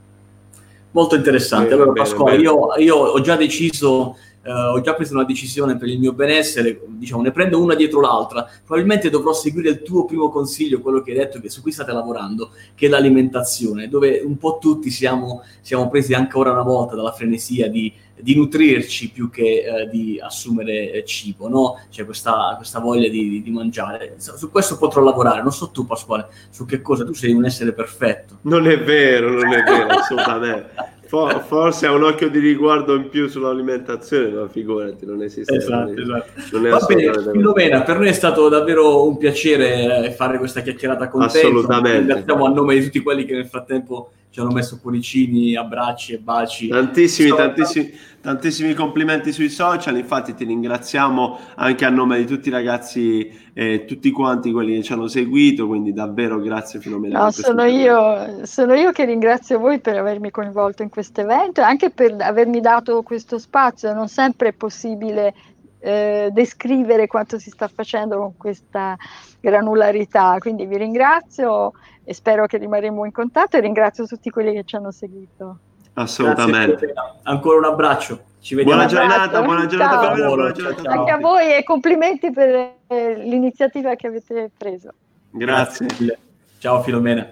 [0.92, 1.74] Molto interessante.
[1.74, 4.16] Allora, Pasquale, io, io, ho già deciso,
[4.48, 8.00] eh, ho già preso una decisione per il mio benessere, diciamo, ne prendo una dietro
[8.00, 8.48] l'altra.
[8.64, 11.92] Probabilmente dovrò seguire il tuo primo consiglio, quello che hai detto, che su cui state
[11.92, 17.12] lavorando, che è l'alimentazione, dove un po' tutti siamo, siamo presi ancora una volta dalla
[17.12, 21.80] frenesia di di nutrirci più che eh, di assumere eh, cibo, no?
[21.90, 24.16] C'è questa, questa voglia di, di, mangiare.
[24.18, 27.72] Su questo potrò lavorare, non so tu Pasquale, su che cosa, tu sei un essere
[27.72, 28.38] perfetto.
[28.42, 30.96] Non è vero, non è vero, assolutamente.
[31.08, 35.56] For, forse ha un occhio di riguardo in più sull'alimentazione, ma figurati, non esiste.
[35.56, 36.58] Esatto, non esatto.
[36.58, 41.08] Non Va bene, Filomena, per noi è stato davvero un piacere eh, fare questa chiacchierata
[41.08, 41.38] con te.
[41.38, 41.98] Assolutamente.
[41.98, 46.18] Ringraziamo a nome di tutti quelli che nel frattempo ci hanno messo cuoricini, abbracci e
[46.18, 46.68] baci.
[46.68, 52.52] Tantissimi, tantissimi, tantissimi complimenti sui social, infatti ti ringraziamo anche a nome di tutti i
[52.52, 57.24] ragazzi e tutti quanti quelli che ci hanno seguito, quindi davvero grazie Filomena.
[57.24, 61.64] No, sono io, sono io che ringrazio voi per avermi coinvolto in questo evento e
[61.64, 65.34] anche per avermi dato questo spazio, non sempre è possibile
[65.80, 68.96] eh, descrivere quanto si sta facendo con questa
[69.40, 70.36] granularità.
[70.38, 71.72] Quindi vi ringrazio
[72.08, 75.58] e spero che rimarremo in contatto e ringrazio tutti quelli che ci hanno seguito.
[75.92, 76.94] Assolutamente.
[77.24, 78.22] Ancora un abbraccio.
[78.40, 78.80] Ci vediamo.
[78.82, 80.14] Buona giornata, buona giornata, ciao.
[80.14, 80.82] Buona, buona giornata.
[80.84, 80.98] Ciao.
[81.00, 84.94] Anche a voi e complimenti per eh, l'iniziativa che avete preso.
[85.30, 85.84] Grazie.
[85.84, 86.18] Grazie.
[86.56, 87.30] Ciao Filomena.